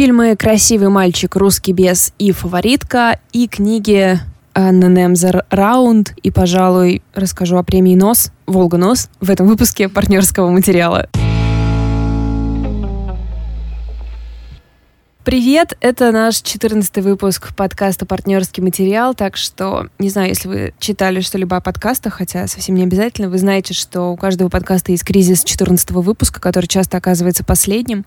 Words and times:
фильмы 0.00 0.34
«Красивый 0.34 0.88
мальчик», 0.88 1.36
«Русский 1.36 1.72
бес» 1.72 2.14
и 2.18 2.32
«Фаворитка» 2.32 3.20
и 3.34 3.46
книги 3.46 4.18
Анна 4.54 4.86
Немзер 4.86 5.44
«Раунд» 5.50 6.14
и, 6.22 6.30
пожалуй, 6.30 7.02
расскажу 7.12 7.58
о 7.58 7.62
премии 7.62 7.96
«Нос», 7.96 8.32
«Волга 8.46 8.78
Нос» 8.78 9.10
в 9.20 9.28
этом 9.28 9.46
выпуске 9.46 9.90
партнерского 9.90 10.48
материала. 10.48 11.06
Привет, 15.22 15.76
это 15.82 16.12
наш 16.12 16.40
14 16.40 17.04
выпуск 17.04 17.54
подкаста 17.54 18.06
«Партнерский 18.06 18.62
материал», 18.62 19.14
так 19.14 19.36
что, 19.36 19.88
не 19.98 20.08
знаю, 20.08 20.30
если 20.30 20.48
вы 20.48 20.74
читали 20.78 21.20
что-либо 21.20 21.58
о 21.58 21.60
подкастах, 21.60 22.14
хотя 22.14 22.46
совсем 22.46 22.74
не 22.74 22.84
обязательно, 22.84 23.28
вы 23.28 23.36
знаете, 23.36 23.74
что 23.74 24.12
у 24.12 24.16
каждого 24.16 24.48
подкаста 24.48 24.92
есть 24.92 25.04
кризис 25.04 25.44
14 25.44 25.90
выпуска, 25.90 26.40
который 26.40 26.68
часто 26.68 26.96
оказывается 26.96 27.44
последним, 27.44 28.06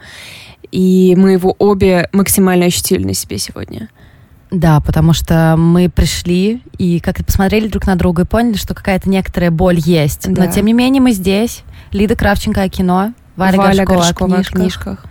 и 0.74 1.14
мы 1.16 1.34
его 1.34 1.56
обе 1.60 2.10
максимально 2.14 2.66
ощутили 2.66 3.04
на 3.04 3.14
себе 3.14 3.38
сегодня. 3.38 3.90
Да, 4.50 4.80
потому 4.80 5.14
что 5.14 5.54
мы 5.56 5.88
пришли 5.88 6.64
и 6.80 7.00
как-то 7.00 7.24
посмотрели 7.24 7.68
друг 7.68 7.86
на 7.86 7.96
друга 7.96 8.24
и 8.24 8.26
поняли, 8.26 8.58
что 8.58 8.74
какая-то 8.74 9.08
некоторая 9.08 9.52
боль 9.52 9.78
есть. 9.78 10.32
Да. 10.34 10.46
Но 10.46 10.52
тем 10.52 10.66
не 10.66 10.74
менее 10.74 11.00
мы 11.00 11.12
здесь. 11.12 11.62
Лида 11.92 12.16
Кравченко 12.16 12.64
о 12.64 12.70
кино, 12.70 13.14
Валя, 13.36 13.58
Валя 13.58 13.86
Горшкова, 13.86 13.98
Горшкова 13.98 14.34
о 14.34 14.36
книжках. 14.38 14.56
книжках. 14.60 15.06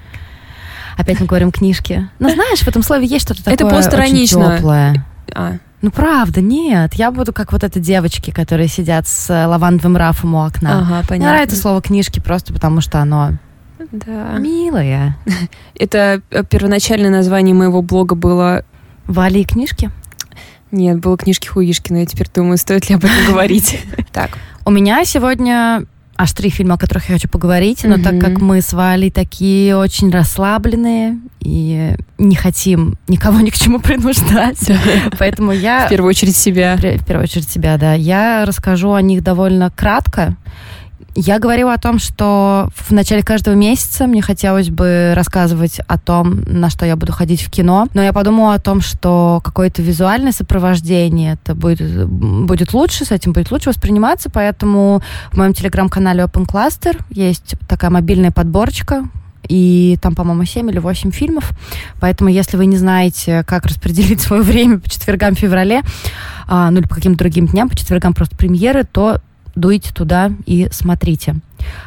Опять 0.98 1.20
мы 1.20 1.26
говорим 1.26 1.52
книжки. 1.52 2.08
Но 2.18 2.28
знаешь, 2.28 2.58
в 2.58 2.68
этом 2.68 2.82
слове 2.82 3.06
есть 3.06 3.24
что-то 3.24 3.44
такое 3.44 3.54
Это 3.54 3.66
постиронично. 3.68 4.46
очень 4.46 4.56
теплое. 4.56 5.06
А. 5.32 5.52
Ну 5.80 5.92
правда, 5.92 6.40
нет. 6.40 6.94
Я 6.94 7.12
буду 7.12 7.32
как 7.32 7.52
вот 7.52 7.62
эти 7.62 7.78
девочки, 7.78 8.32
которые 8.32 8.66
сидят 8.66 9.06
с 9.06 9.28
лавандовым 9.28 9.96
рафом 9.96 10.34
у 10.34 10.44
окна. 10.44 10.80
Ага, 10.80 10.88
понятно. 11.08 11.16
Мне 11.16 11.26
нравится 11.26 11.56
слово 11.56 11.80
книжки 11.80 12.18
просто 12.18 12.52
потому, 12.52 12.80
что 12.80 12.98
оно 12.98 13.38
да. 13.90 14.38
милое. 14.38 15.16
Это 15.78 16.22
э, 16.30 16.44
первоначальное 16.44 17.10
название 17.10 17.54
моего 17.54 17.82
блога 17.82 18.14
было... 18.14 18.64
Вали 19.06 19.40
и 19.40 19.44
книжки? 19.44 19.90
Нет, 20.70 21.00
было 21.00 21.16
книжки 21.18 21.48
Хуишки, 21.48 21.92
но 21.92 21.98
я 21.98 22.06
теперь 22.06 22.28
думаю, 22.34 22.56
стоит 22.56 22.88
ли 22.88 22.94
об 22.94 23.04
этом 23.04 23.26
говорить. 23.26 23.80
Так. 24.12 24.38
У 24.64 24.70
меня 24.70 25.04
сегодня 25.04 25.86
аж 26.16 26.32
три 26.32 26.50
фильма, 26.50 26.74
о 26.74 26.78
которых 26.78 27.08
я 27.08 27.14
хочу 27.14 27.28
поговорить, 27.28 27.82
но 27.84 27.96
mm-hmm. 27.96 28.02
так 28.02 28.20
как 28.20 28.40
мы 28.40 28.60
с 28.60 28.72
Валей 28.72 29.10
такие 29.10 29.76
очень 29.76 30.10
расслабленные 30.10 31.18
и 31.40 31.94
не 32.18 32.36
хотим 32.36 32.96
никого 33.08 33.40
ни 33.40 33.50
к 33.50 33.54
чему 33.54 33.80
принуждать, 33.80 34.70
поэтому 35.18 35.52
я... 35.52 35.86
В 35.86 35.90
первую 35.90 36.10
очередь 36.10 36.36
себя. 36.36 36.76
В 36.76 37.04
первую 37.04 37.24
очередь 37.24 37.48
себя, 37.48 37.76
да. 37.78 37.94
Я 37.94 38.44
расскажу 38.44 38.92
о 38.92 39.02
них 39.02 39.22
довольно 39.22 39.70
кратко, 39.70 40.36
я 41.14 41.38
говорила 41.38 41.74
о 41.74 41.78
том, 41.78 41.98
что 41.98 42.68
в 42.74 42.90
начале 42.92 43.22
каждого 43.22 43.54
месяца 43.54 44.06
мне 44.06 44.22
хотелось 44.22 44.70
бы 44.70 45.12
рассказывать 45.14 45.80
о 45.86 45.98
том, 45.98 46.42
на 46.46 46.70
что 46.70 46.86
я 46.86 46.96
буду 46.96 47.12
ходить 47.12 47.42
в 47.42 47.50
кино. 47.50 47.86
Но 47.94 48.02
я 48.02 48.12
подумала 48.12 48.54
о 48.54 48.58
том, 48.58 48.80
что 48.80 49.40
какое-то 49.44 49.82
визуальное 49.82 50.32
сопровождение 50.32 51.34
это 51.34 51.54
будет, 51.54 52.06
будет 52.08 52.72
лучше, 52.72 53.04
с 53.04 53.10
этим 53.10 53.32
будет 53.32 53.50
лучше 53.50 53.70
восприниматься. 53.70 54.30
Поэтому 54.30 55.02
в 55.30 55.36
моем 55.36 55.52
телеграм-канале 55.52 56.24
Open 56.24 56.46
Cluster 56.46 56.98
есть 57.10 57.56
такая 57.68 57.90
мобильная 57.90 58.30
подборочка, 58.30 59.04
и 59.48 59.98
там, 60.00 60.14
по-моему, 60.14 60.44
7 60.44 60.70
или 60.70 60.78
8 60.78 61.10
фильмов. 61.10 61.50
Поэтому, 62.00 62.30
если 62.30 62.56
вы 62.56 62.66
не 62.66 62.76
знаете, 62.76 63.44
как 63.44 63.66
распределить 63.66 64.20
свое 64.22 64.42
время 64.42 64.78
по 64.78 64.88
четвергам 64.88 65.34
в 65.34 65.38
феврале, 65.38 65.82
а, 66.46 66.70
ну 66.70 66.78
или 66.78 66.86
по 66.86 66.94
каким-то 66.94 67.18
другим 67.18 67.46
дням, 67.46 67.68
по 67.68 67.76
четвергам 67.76 68.14
просто 68.14 68.36
премьеры, 68.36 68.84
то 68.84 69.20
дуйте 69.54 69.92
туда 69.92 70.32
и 70.46 70.68
смотрите. 70.70 71.36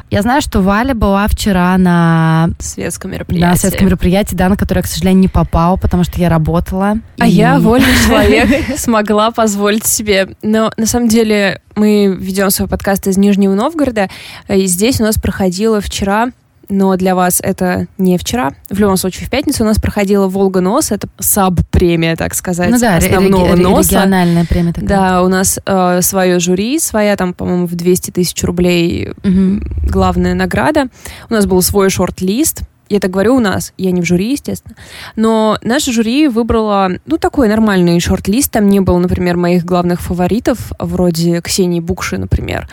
Я 0.10 0.22
знаю, 0.22 0.42
что 0.42 0.62
Валя 0.62 0.94
была 0.94 1.28
вчера 1.28 1.78
на 1.78 2.50
светском 2.60 3.12
мероприятии. 3.12 3.46
На 3.46 3.56
светском 3.56 3.88
мероприятии, 3.88 4.36
да, 4.36 4.50
на 4.50 4.56
которое, 4.56 4.82
к 4.82 4.88
сожалению, 4.88 5.22
не 5.22 5.28
попала, 5.28 5.76
потому 5.76 6.04
что 6.04 6.20
я 6.20 6.30
работала. 6.30 6.98
А 7.20 7.28
и... 7.28 7.32
я, 7.32 7.60
вольный 7.60 7.88
человек, 8.08 8.50
смогла 8.78 9.32
позволить 9.32 9.86
себе. 9.86 10.30
Но 10.42 10.72
на 10.78 10.86
самом 10.86 11.08
деле 11.10 11.62
мы 11.76 12.16
ведем 12.18 12.50
свой 12.50 12.68
подкаст 12.68 13.08
из 13.08 13.18
Нижнего 13.18 13.54
Новгорода, 13.54 14.10
и 14.48 14.66
здесь 14.66 15.02
у 15.02 15.04
нас 15.04 15.16
проходило 15.16 15.82
вчера 15.82 16.30
но 16.70 16.96
для 16.96 17.16
вас 17.16 17.40
это 17.42 17.88
не 17.98 18.18
вчера. 18.18 18.54
В 18.70 18.80
любом 18.80 18.98
случае, 18.98 19.28
в 19.28 19.30
пятницу 19.30 19.64
у 19.64 19.66
нас 19.66 19.80
проходила 19.80 20.28
«Волга 20.28 20.62
Нос», 20.62 20.92
это 20.92 21.08
саб-премия, 21.20 22.16
так 22.16 22.34
сказать, 22.36 22.70
ну, 22.70 22.80
да, 22.80 22.98
основного 22.98 23.56
реги- 23.56 23.62
носа. 23.62 23.90
региональная 23.90 24.46
премия 24.46 24.74
такая. 24.74 24.88
Да, 24.88 25.24
у 25.24 25.28
нас 25.28 25.60
э, 25.66 26.02
свое 26.02 26.40
жюри, 26.40 26.80
своя 26.80 27.16
там, 27.16 27.34
по-моему, 27.34 27.68
в 27.68 27.76
200 27.76 28.12
тысяч 28.12 28.44
рублей 28.44 29.10
угу. 29.24 29.62
главная 29.90 30.34
награда. 30.34 30.88
У 31.30 31.34
нас 31.34 31.46
был 31.46 31.62
свой 31.62 31.90
шорт-лист, 31.90 32.62
я 32.90 33.00
так 33.00 33.12
говорю 33.12 33.36
у 33.36 33.40
нас, 33.40 33.74
я 33.78 33.92
не 33.92 34.02
в 34.02 34.06
жюри, 34.06 34.32
естественно. 34.32 34.76
Но 35.16 35.58
наше 35.64 35.92
жюри 35.92 36.28
выбрало, 36.28 36.92
ну, 37.06 37.18
такой 37.18 37.48
нормальный 37.48 38.00
шорт-лист. 38.00 38.52
Там 38.52 38.70
не 38.70 38.80
было, 38.80 38.98
например, 38.98 39.38
моих 39.38 39.66
главных 39.66 40.02
фаворитов, 40.02 40.72
вроде 40.80 41.42
Ксении 41.42 41.80
Букши, 41.80 42.18
например. 42.18 42.70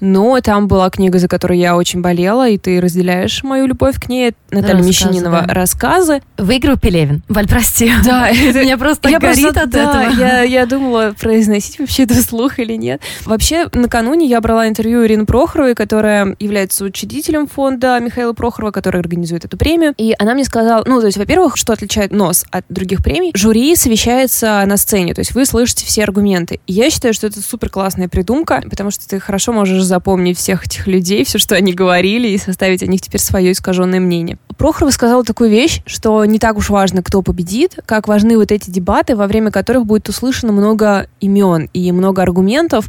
Но 0.00 0.40
там 0.40 0.68
была 0.68 0.88
книга, 0.90 1.18
за 1.18 1.28
которой 1.28 1.58
я 1.58 1.76
очень 1.76 2.00
болела, 2.00 2.48
и 2.48 2.58
ты 2.58 2.80
разделяешь 2.80 3.42
мою 3.42 3.66
любовь 3.66 3.98
к 3.98 4.08
ней. 4.08 4.34
Наталья 4.50 4.76
Рассказы, 4.76 4.88
Мещанинова 4.88 5.44
да. 5.46 5.54
«Рассказы». 5.54 6.22
Выиграл 6.38 6.76
Пелевин. 6.76 7.22
Валь, 7.28 7.48
прости. 7.48 7.90
Да. 8.04 8.30
Меня 8.32 8.78
просто 8.78 9.08
я 9.08 9.18
горит 9.18 9.42
просто, 9.42 9.62
от 9.62 9.70
да, 9.70 10.04
этого. 10.04 10.20
Я, 10.20 10.42
я 10.42 10.66
думала, 10.66 11.14
произносить 11.18 11.78
вообще 11.78 12.04
это 12.04 12.14
вслух 12.14 12.58
или 12.58 12.74
нет. 12.74 13.00
Вообще, 13.24 13.66
накануне 13.72 14.26
я 14.26 14.40
брала 14.40 14.68
интервью 14.68 15.04
Ирины 15.04 15.26
Прохоровой, 15.26 15.74
которая 15.74 16.36
является 16.38 16.84
учредителем 16.84 17.46
фонда 17.46 17.98
Михаила 18.00 18.32
Прохорова, 18.32 18.70
который 18.70 19.00
организует 19.00 19.44
эту 19.44 19.55
эту 19.56 19.58
премию, 19.58 19.94
и 19.96 20.14
она 20.18 20.34
мне 20.34 20.44
сказала, 20.44 20.84
ну, 20.86 21.00
то 21.00 21.06
есть, 21.06 21.18
во-первых, 21.18 21.56
что 21.56 21.72
отличает 21.72 22.12
нос 22.12 22.44
от 22.50 22.64
других 22.68 23.02
премий, 23.02 23.32
жюри 23.34 23.74
совещается 23.76 24.62
на 24.66 24.76
сцене, 24.76 25.14
то 25.14 25.20
есть 25.20 25.34
вы 25.34 25.46
слышите 25.46 25.86
все 25.86 26.04
аргументы. 26.04 26.60
И 26.66 26.72
я 26.72 26.90
считаю, 26.90 27.14
что 27.14 27.26
это 27.26 27.40
супер 27.40 27.70
классная 27.70 28.08
придумка, 28.08 28.62
потому 28.68 28.90
что 28.90 29.08
ты 29.08 29.18
хорошо 29.18 29.52
можешь 29.52 29.82
запомнить 29.82 30.38
всех 30.38 30.66
этих 30.66 30.86
людей, 30.86 31.24
все, 31.24 31.38
что 31.38 31.54
они 31.54 31.72
говорили, 31.72 32.28
и 32.28 32.38
составить 32.38 32.82
о 32.82 32.86
них 32.86 33.00
теперь 33.00 33.20
свое 33.20 33.52
искаженное 33.52 34.00
мнение. 34.00 34.38
Прохорова 34.56 34.90
сказала 34.90 35.22
такую 35.22 35.50
вещь, 35.50 35.82
что 35.86 36.24
не 36.24 36.38
так 36.38 36.56
уж 36.56 36.70
важно, 36.70 37.02
кто 37.02 37.22
победит, 37.22 37.78
как 37.84 38.08
важны 38.08 38.38
вот 38.38 38.50
эти 38.52 38.70
дебаты, 38.70 39.14
во 39.14 39.26
время 39.26 39.50
которых 39.50 39.84
будет 39.84 40.08
услышано 40.08 40.52
много 40.52 41.08
имен 41.20 41.68
и 41.74 41.92
много 41.92 42.22
аргументов, 42.22 42.86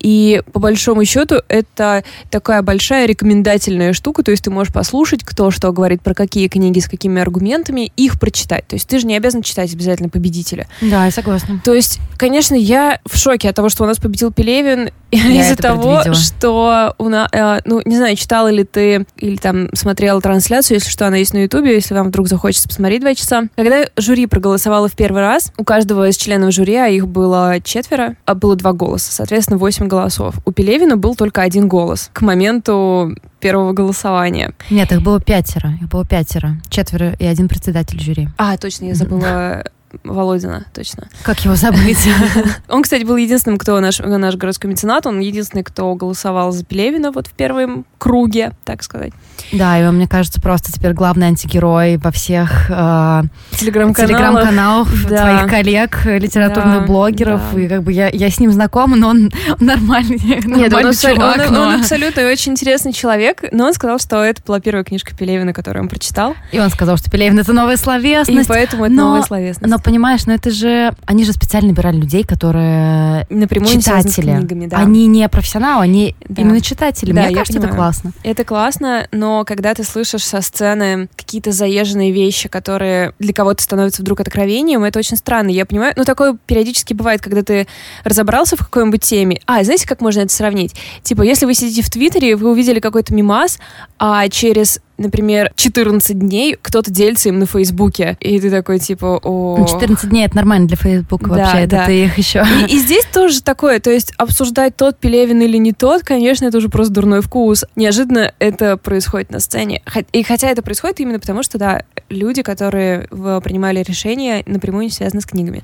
и 0.00 0.42
по 0.52 0.58
большому 0.58 1.04
счету 1.04 1.36
это 1.48 2.04
такая 2.30 2.62
большая 2.62 3.06
рекомендательная 3.06 3.92
штука, 3.92 4.22
то 4.22 4.30
есть 4.30 4.44
ты 4.44 4.50
можешь 4.50 4.72
послушать, 4.72 5.22
кто 5.24 5.50
что 5.50 5.72
говорит 5.72 6.02
про 6.04 6.14
какие 6.14 6.48
книги, 6.48 6.78
с 6.78 6.88
какими 6.88 7.20
аргументами, 7.20 7.90
их 7.96 8.20
прочитать. 8.20 8.66
То 8.68 8.76
есть 8.76 8.86
ты 8.86 8.98
же 8.98 9.06
не 9.06 9.16
обязан 9.16 9.42
читать 9.42 9.72
обязательно 9.72 10.08
победителя. 10.08 10.68
Да, 10.80 11.06
я 11.06 11.10
согласна. 11.10 11.60
То 11.64 11.74
есть, 11.74 11.98
конечно, 12.16 12.54
я 12.54 13.00
в 13.06 13.16
шоке 13.16 13.48
от 13.48 13.56
того, 13.56 13.68
что 13.70 13.84
у 13.84 13.86
нас 13.86 13.98
победил 13.98 14.32
Пелевин, 14.32 14.90
из-за 15.10 15.56
того, 15.56 16.02
предвидела. 16.02 16.14
что 16.14 16.94
у 16.98 17.08
нас, 17.08 17.28
э, 17.32 17.60
ну, 17.64 17.80
не 17.84 17.96
знаю, 17.96 18.16
читала 18.16 18.48
ли 18.48 18.64
ты 18.64 19.06
или 19.16 19.36
там 19.36 19.68
смотрела 19.74 20.20
трансляцию, 20.20 20.76
если 20.76 20.90
что, 20.90 21.06
она 21.06 21.16
есть 21.16 21.34
на 21.34 21.38
Ютубе, 21.38 21.74
если 21.74 21.94
вам 21.94 22.08
вдруг 22.08 22.28
захочется 22.28 22.68
посмотреть 22.68 23.00
два 23.00 23.14
часа. 23.14 23.44
Когда 23.56 23.84
жюри 23.96 24.26
проголосовало 24.26 24.88
в 24.88 24.92
первый 24.92 25.22
раз, 25.22 25.52
у 25.56 25.64
каждого 25.64 26.08
из 26.08 26.16
членов 26.16 26.52
жюри, 26.52 26.76
а 26.76 26.88
их 26.88 27.06
было 27.06 27.56
четверо, 27.62 28.16
а 28.24 28.34
было 28.34 28.56
два 28.56 28.72
голоса, 28.72 29.12
соответственно, 29.12 29.58
восемь 29.58 29.86
голосов. 29.86 30.34
У 30.44 30.52
Пелевина 30.52 30.96
был 30.96 31.14
только 31.14 31.42
один 31.42 31.68
голос 31.68 32.10
к 32.12 32.20
моменту 32.22 33.14
первого 33.44 33.74
голосования. 33.74 34.54
Нет, 34.70 34.90
их 34.90 35.02
было 35.02 35.20
пятеро. 35.20 35.74
Их 35.82 35.88
было 35.90 36.06
пятеро. 36.06 36.56
Четверо 36.70 37.12
и 37.18 37.26
один 37.26 37.46
председатель 37.46 38.00
жюри. 38.00 38.30
А, 38.38 38.56
точно, 38.56 38.86
я 38.86 38.94
забыла 38.94 39.64
Володина, 40.02 40.64
точно. 40.74 41.08
Как 41.22 41.40
его 41.44 41.54
забыть? 41.54 42.08
Он, 42.68 42.82
кстати, 42.82 43.04
был 43.04 43.16
единственным, 43.16 43.58
кто 43.58 43.78
наш, 43.80 43.98
наш 43.98 44.36
городской 44.36 44.70
меценат, 44.70 45.06
он 45.06 45.20
единственный, 45.20 45.62
кто 45.62 45.94
голосовал 45.94 46.52
за 46.52 46.64
Пелевина 46.64 47.12
вот 47.12 47.26
в 47.26 47.32
первом 47.32 47.84
круге, 47.98 48.52
так 48.64 48.82
сказать. 48.82 49.12
Да, 49.52 49.80
и 49.80 49.84
он, 49.84 49.96
мне 49.96 50.06
кажется, 50.06 50.40
просто 50.40 50.72
теперь 50.72 50.92
главный 50.92 51.28
антигерой 51.28 51.96
во 51.96 52.10
всех 52.10 52.70
э, 52.70 53.22
телеграм-каналах, 53.52 54.88
телеграм 54.90 55.08
да. 55.08 55.22
твоих 55.22 55.50
коллег, 55.50 56.04
литературных 56.04 56.80
да, 56.80 56.86
блогеров. 56.86 57.40
Да. 57.52 57.60
И 57.60 57.68
как 57.68 57.82
бы 57.82 57.92
я, 57.92 58.08
я 58.08 58.30
с 58.30 58.40
ним 58.40 58.52
знакома, 58.52 58.96
но 58.96 59.08
он, 59.08 59.30
он 59.60 59.66
нормальный, 59.66 60.18
Нет, 60.18 60.46
нормальный 60.46 60.90
он, 60.90 60.94
чувак. 60.94 61.48
Он, 61.48 61.54
но... 61.54 61.62
он 61.62 61.80
абсолютно 61.80 62.26
очень 62.30 62.52
интересный 62.52 62.92
человек, 62.92 63.44
но 63.52 63.66
он 63.66 63.74
сказал, 63.74 63.98
что 63.98 64.22
это 64.22 64.42
была 64.46 64.60
первая 64.60 64.84
книжка 64.84 65.14
Пелевина, 65.16 65.52
которую 65.52 65.84
он 65.84 65.88
прочитал. 65.88 66.34
И 66.52 66.58
он 66.58 66.70
сказал, 66.70 66.96
что 66.96 67.10
Пелевин— 67.10 67.38
это 67.40 67.52
новая 67.52 67.76
словесность. 67.76 68.48
И 68.48 68.48
поэтому 68.48 68.84
это 68.84 68.94
но, 68.94 69.04
новая 69.04 69.22
словесность. 69.22 69.70
Но 69.70 69.78
понимаешь, 69.84 70.26
но 70.26 70.32
это 70.32 70.50
же... 70.50 70.94
Они 71.04 71.24
же 71.24 71.32
специально 71.32 71.68
набирали 71.68 71.98
людей, 71.98 72.24
которые 72.24 73.26
Напрямую 73.30 73.70
читатели. 73.70 74.32
Книгами, 74.36 74.66
да. 74.66 74.78
Они 74.78 75.06
не 75.06 75.28
профессионалы, 75.28 75.84
они 75.84 76.16
да. 76.28 76.42
именно 76.42 76.60
читатели. 76.60 77.12
Да, 77.12 77.26
Мне 77.26 77.34
кажется, 77.34 77.60
понимаю. 77.60 77.68
это 77.68 77.76
классно. 77.76 78.12
Это 78.22 78.44
классно, 78.44 79.08
но 79.12 79.44
когда 79.44 79.74
ты 79.74 79.84
слышишь 79.84 80.24
со 80.24 80.40
сцены 80.40 81.08
какие-то 81.14 81.52
заезженные 81.52 82.10
вещи, 82.10 82.48
которые 82.48 83.12
для 83.18 83.32
кого-то 83.32 83.62
становятся 83.62 84.02
вдруг 84.02 84.20
откровением, 84.20 84.82
это 84.84 84.98
очень 84.98 85.16
странно. 85.16 85.50
Я 85.50 85.66
понимаю, 85.66 85.92
ну 85.96 86.04
такое 86.04 86.36
периодически 86.46 86.94
бывает, 86.94 87.20
когда 87.20 87.42
ты 87.42 87.66
разобрался 88.02 88.56
в 88.56 88.60
какой-нибудь 88.60 89.02
теме. 89.02 89.40
А, 89.46 89.62
знаете, 89.62 89.86
как 89.86 90.00
можно 90.00 90.20
это 90.20 90.34
сравнить? 90.34 90.74
Типа, 91.02 91.22
если 91.22 91.44
вы 91.44 91.54
сидите 91.54 91.82
в 91.82 91.90
Твиттере, 91.90 92.36
вы 92.36 92.50
увидели 92.50 92.80
какой-то 92.80 93.14
мимас, 93.14 93.58
а 93.98 94.28
через 94.28 94.80
например, 94.98 95.52
14 95.56 96.18
дней 96.18 96.56
кто-то 96.60 96.90
делится 96.90 97.28
им 97.28 97.38
на 97.38 97.46
Фейсбуке, 97.46 98.16
и 98.20 98.40
ты 98.40 98.50
такой, 98.50 98.78
типа, 98.78 99.20
о... 99.22 99.64
14 99.66 100.10
дней— 100.10 100.24
это 100.26 100.36
нормально 100.36 100.68
для 100.68 100.76
Фейсбука 100.76 101.30
да, 101.30 101.36
вообще, 101.36 101.66
да. 101.66 101.76
это 101.78 101.86
ты 101.86 102.04
их 102.04 102.18
еще... 102.18 102.44
И, 102.68 102.74
и 102.74 102.78
здесь 102.78 103.04
тоже 103.12 103.42
такое, 103.42 103.80
то 103.80 103.90
есть 103.90 104.12
обсуждать 104.16 104.76
тот 104.76 104.98
Пелевин 104.98 105.42
или 105.42 105.56
не 105.56 105.72
тот, 105.72 106.02
конечно, 106.02 106.46
это 106.46 106.58
уже 106.58 106.68
просто 106.68 106.92
дурной 106.92 107.20
вкус. 107.20 107.64
Неожиданно 107.76 108.32
это 108.38 108.76
происходит 108.76 109.30
на 109.30 109.40
сцене. 109.40 109.82
И 110.12 110.22
хотя 110.22 110.48
это 110.48 110.62
происходит 110.62 111.00
именно 111.00 111.18
потому, 111.18 111.42
что, 111.42 111.58
да, 111.58 111.84
люди, 112.14 112.42
которые 112.42 113.06
принимали 113.08 113.82
решения, 113.82 114.42
напрямую 114.46 114.84
не 114.84 114.90
связаны 114.90 115.20
с 115.20 115.26
книгами. 115.26 115.62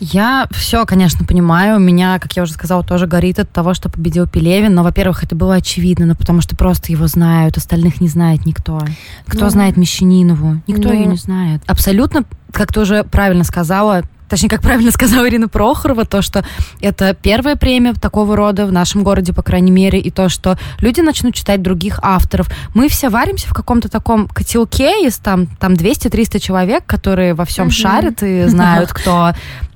Я 0.00 0.48
все, 0.50 0.84
конечно, 0.84 1.24
понимаю. 1.24 1.78
Меня, 1.78 2.18
как 2.18 2.32
я 2.32 2.42
уже 2.42 2.52
сказала, 2.52 2.82
тоже 2.82 3.06
горит 3.06 3.38
от 3.38 3.50
того, 3.50 3.72
что 3.74 3.88
победил 3.88 4.26
Пелевин. 4.26 4.74
Но, 4.74 4.82
во-первых, 4.82 5.22
это 5.22 5.36
было 5.36 5.54
очевидно, 5.54 6.06
но 6.06 6.14
потому 6.14 6.40
что 6.40 6.56
просто 6.56 6.90
его 6.90 7.06
знают, 7.06 7.56
остальных 7.56 8.00
не 8.00 8.08
знает 8.08 8.44
никто. 8.44 8.80
Кто 9.26 9.44
ну, 9.44 9.50
знает 9.50 9.76
Мещанинову? 9.76 10.60
Никто 10.66 10.88
ну, 10.88 10.94
ее 10.94 11.06
не 11.06 11.16
знает. 11.16 11.62
Абсолютно, 11.66 12.24
как 12.50 12.72
ты 12.72 12.80
уже 12.80 13.04
правильно 13.04 13.44
сказала, 13.44 14.02
точнее, 14.32 14.48
как 14.48 14.62
правильно 14.62 14.90
сказала 14.90 15.28
Ирина 15.28 15.46
Прохорова, 15.46 16.06
то, 16.06 16.22
что 16.22 16.42
это 16.80 17.12
первая 17.12 17.54
премия 17.54 17.92
такого 17.92 18.34
рода 18.34 18.64
в 18.64 18.72
нашем 18.72 19.02
городе, 19.02 19.34
по 19.34 19.42
крайней 19.42 19.70
мере, 19.70 20.00
и 20.00 20.10
то, 20.10 20.30
что 20.30 20.56
люди 20.78 21.02
начнут 21.02 21.34
читать 21.34 21.60
других 21.60 22.00
авторов. 22.02 22.48
Мы 22.72 22.88
все 22.88 23.10
варимся 23.10 23.46
в 23.46 23.52
каком-то 23.52 23.90
таком 23.90 24.28
котелке 24.28 25.06
из 25.06 25.18
там, 25.18 25.46
там 25.60 25.74
200-300 25.74 26.38
человек, 26.38 26.86
которые 26.86 27.34
во 27.34 27.44
всем 27.44 27.66
mm-hmm. 27.66 27.70
шарят 27.70 28.22
и 28.22 28.46
знают, 28.48 28.90
кто 28.94 29.32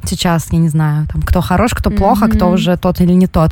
сейчас, 0.07 0.53
я 0.53 0.59
не 0.59 0.69
знаю, 0.69 1.07
там, 1.13 1.21
кто 1.21 1.41
хорош, 1.41 1.75
кто 1.75 1.91
плохо, 1.91 2.27
mm-hmm. 2.27 2.37
кто 2.37 2.49
уже 2.49 2.77
тот 2.77 3.01
или 3.01 3.13
не 3.13 3.27
тот. 3.27 3.51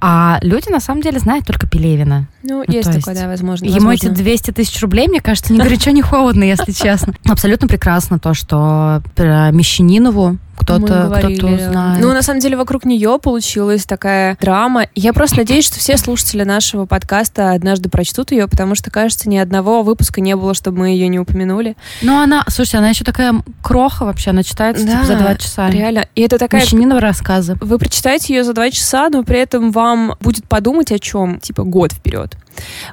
А 0.00 0.38
люди, 0.42 0.68
на 0.68 0.80
самом 0.80 1.00
деле, 1.00 1.18
знают 1.18 1.46
только 1.46 1.66
Пелевина. 1.66 2.26
Ну, 2.42 2.64
ну 2.66 2.74
есть 2.74 2.92
такое, 2.92 3.14
да, 3.14 3.28
возможно. 3.28 3.64
Ему 3.66 3.86
возможно. 3.86 4.08
эти 4.08 4.14
200 4.14 4.50
тысяч 4.50 4.82
рублей, 4.82 5.08
мне 5.08 5.20
кажется, 5.20 5.52
ни 5.52 5.58
горячо, 5.58 5.92
ни 5.92 6.00
холодно, 6.00 6.42
если 6.44 6.72
честно. 6.72 7.14
Абсолютно 7.24 7.68
прекрасно 7.68 8.18
то, 8.18 8.34
что 8.34 9.02
про 9.14 9.50
Мещанинову 9.52 10.38
кто-то 10.56 11.08
кто 11.36 11.46
узнает. 11.48 12.00
Ну, 12.00 12.12
на 12.12 12.22
самом 12.22 12.40
деле, 12.40 12.56
вокруг 12.56 12.84
нее 12.84 13.18
получилась 13.20 13.84
такая 13.84 14.36
драма. 14.40 14.86
Я 14.94 15.12
просто 15.12 15.38
надеюсь, 15.38 15.66
что 15.66 15.78
все 15.78 15.96
слушатели 15.96 16.44
нашего 16.44 16.86
подкаста 16.86 17.52
однажды 17.52 17.88
прочтут 17.88 18.32
ее, 18.32 18.46
потому 18.48 18.74
что, 18.74 18.90
кажется, 18.90 19.28
ни 19.28 19.36
одного 19.36 19.82
выпуска 19.82 20.20
не 20.20 20.36
было, 20.36 20.54
чтобы 20.54 20.80
мы 20.80 20.90
ее 20.90 21.08
не 21.08 21.18
упомянули. 21.18 21.76
Ну, 22.02 22.20
она, 22.20 22.44
слушайте, 22.48 22.78
она 22.78 22.90
еще 22.90 23.04
такая 23.04 23.34
кроха 23.62 24.04
вообще, 24.04 24.30
она 24.30 24.42
читается 24.42 24.84
да, 24.86 24.92
типа, 24.92 25.04
за 25.06 25.16
два 25.16 25.34
часа. 25.36 25.70
Реально. 25.70 26.06
И 26.14 26.22
это 26.22 26.38
такая... 26.38 26.62
Мещанинова 26.62 27.00
рассказы. 27.00 27.56
Вы 27.60 27.78
прочитаете 27.78 28.34
ее 28.34 28.44
за 28.44 28.52
два 28.52 28.70
часа, 28.70 29.08
но 29.08 29.24
при 29.24 29.38
этом 29.38 29.72
вам 29.72 30.16
будет 30.20 30.46
подумать 30.46 30.92
о 30.92 30.98
чем, 30.98 31.40
типа, 31.40 31.64
год 31.64 31.92
вперед. 31.92 32.36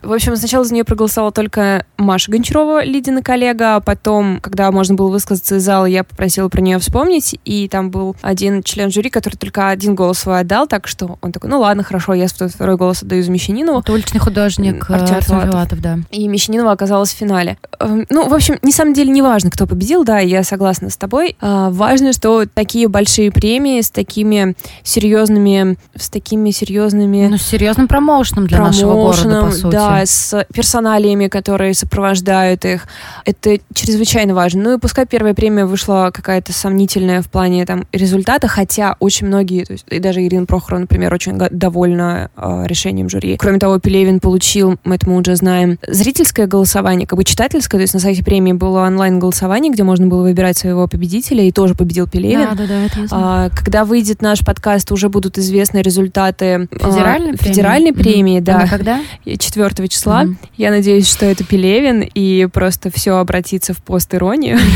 В 0.01 0.11
общем, 0.11 0.35
сначала 0.35 0.63
за 0.63 0.73
нее 0.73 0.83
проголосовала 0.83 1.31
только 1.31 1.85
Маша 1.97 2.31
Гончарова, 2.31 2.83
Лидина 2.83 3.21
коллега, 3.21 3.75
а 3.75 3.79
потом, 3.79 4.39
когда 4.41 4.71
можно 4.71 4.95
было 4.95 5.09
высказаться 5.09 5.57
из 5.57 5.63
зала, 5.63 5.85
я 5.85 6.03
попросила 6.03 6.49
про 6.49 6.61
нее 6.61 6.79
вспомнить, 6.79 7.39
и 7.45 7.67
там 7.67 7.91
был 7.91 8.15
один 8.21 8.63
член 8.63 8.91
жюри, 8.91 9.09
который 9.09 9.35
только 9.35 9.69
один 9.69 9.95
голос 9.95 10.19
свой 10.19 10.39
отдал, 10.39 10.67
так 10.67 10.87
что 10.87 11.17
он 11.21 11.31
такой, 11.31 11.49
ну 11.49 11.59
ладно, 11.59 11.83
хорошо, 11.83 12.13
я 12.13 12.27
второй 12.27 12.77
голос 12.77 13.03
отдаю 13.03 13.23
за 13.23 13.31
Мещанинову. 13.31 13.79
Это 13.79 13.93
уличный 13.93 14.19
художник 14.19 14.89
Артем 14.89 15.21
Филатов, 15.21 15.81
да. 15.81 15.99
И 16.11 16.27
Мещанинова 16.27 16.71
оказалась 16.71 17.13
в 17.13 17.17
финале. 17.17 17.57
Эм, 17.79 18.05
ну, 18.09 18.27
в 18.27 18.33
общем, 18.33 18.57
не 18.61 18.71
самом 18.71 18.93
деле 18.93 19.11
не 19.11 19.21
важно, 19.21 19.51
кто 19.51 19.67
победил, 19.67 20.03
да, 20.03 20.19
я 20.19 20.43
согласна 20.43 20.89
с 20.89 20.97
тобой. 20.97 21.35
А, 21.41 21.69
важно, 21.69 22.13
что 22.13 22.45
такие 22.45 22.87
большие 22.87 23.31
премии 23.31 23.81
с 23.81 23.89
такими 23.89 24.55
серьезными, 24.83 25.77
с 25.95 26.09
такими 26.09 26.51
серьезными... 26.51 27.27
Ну, 27.27 27.37
с 27.37 27.43
серьезным 27.43 27.87
промоушеном 27.87 28.47
для 28.47 28.59
нашего 28.59 28.93
города, 28.93 29.48
по 29.49 29.55
сути. 29.55 29.71
Да, 29.71 30.05
с 30.05 30.45
персоналиями, 30.53 31.27
которые 31.27 31.73
сопровождают 31.73 32.65
их. 32.65 32.87
Это 33.25 33.57
чрезвычайно 33.73 34.33
важно. 34.33 34.63
Ну 34.63 34.77
и 34.77 34.79
пускай 34.79 35.05
первая 35.05 35.33
премия 35.33 35.65
вышла 35.65 36.11
какая-то 36.13 36.53
сомнительная 36.53 37.21
в 37.21 37.29
плане 37.29 37.65
там 37.65 37.85
результата, 37.91 38.47
хотя 38.47 38.95
очень 38.99 39.27
многие, 39.27 39.65
то 39.65 39.73
есть 39.73 39.85
и 39.89 39.99
даже 39.99 40.25
Ирина 40.25 40.45
Прохорова, 40.45 40.81
например, 40.81 41.13
очень 41.13 41.37
довольна 41.37 42.29
э, 42.35 42.63
решением 42.65 43.09
жюри. 43.09 43.37
Кроме 43.37 43.59
того, 43.59 43.79
Пелевин 43.79 44.19
получил, 44.19 44.77
мы 44.83 44.95
это 44.95 45.09
мы 45.09 45.17
уже 45.17 45.35
знаем, 45.35 45.79
зрительское 45.87 46.47
голосование, 46.47 47.07
как 47.07 47.17
бы 47.17 47.23
читательское, 47.23 47.79
то 47.79 47.83
есть 47.83 47.93
на 47.93 47.99
сайте 47.99 48.23
премии 48.23 48.53
было 48.53 48.81
онлайн-голосование, 48.81 49.71
где 49.71 49.83
можно 49.83 50.07
было 50.07 50.23
выбирать 50.23 50.57
своего 50.57 50.87
победителя, 50.87 51.43
и 51.43 51.51
тоже 51.51 51.75
победил 51.75 52.07
Пелевин. 52.07 52.49
Да, 52.51 52.55
да, 52.55 52.67
да, 52.67 52.85
это. 52.85 53.07
А, 53.11 53.49
когда 53.49 53.85
выйдет 53.85 54.21
наш 54.21 54.43
подкаст, 54.45 54.91
уже 54.91 55.09
будут 55.09 55.37
известны 55.37 55.79
результаты 55.79 56.67
федеральной 56.71 57.33
премии, 57.33 57.53
федеральной 57.53 57.93
премии 57.93 58.39
mm-hmm. 58.39 58.43
да. 58.43 58.61
А 58.63 58.67
когда? 58.67 58.99
4 59.39 59.87
числа. 59.87 60.23
Mm-hmm. 60.23 60.35
Я 60.57 60.69
надеюсь, 60.69 61.09
что 61.09 61.25
это 61.25 61.43
Пелевин, 61.43 62.01
и 62.01 62.47
просто 62.51 62.91
все 62.91 63.17
обратится 63.17 63.73
в 63.73 63.77
пост-иронию. 63.77 64.59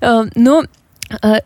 Э, 0.00 0.24
но 0.34 0.64
Э, 0.64 0.66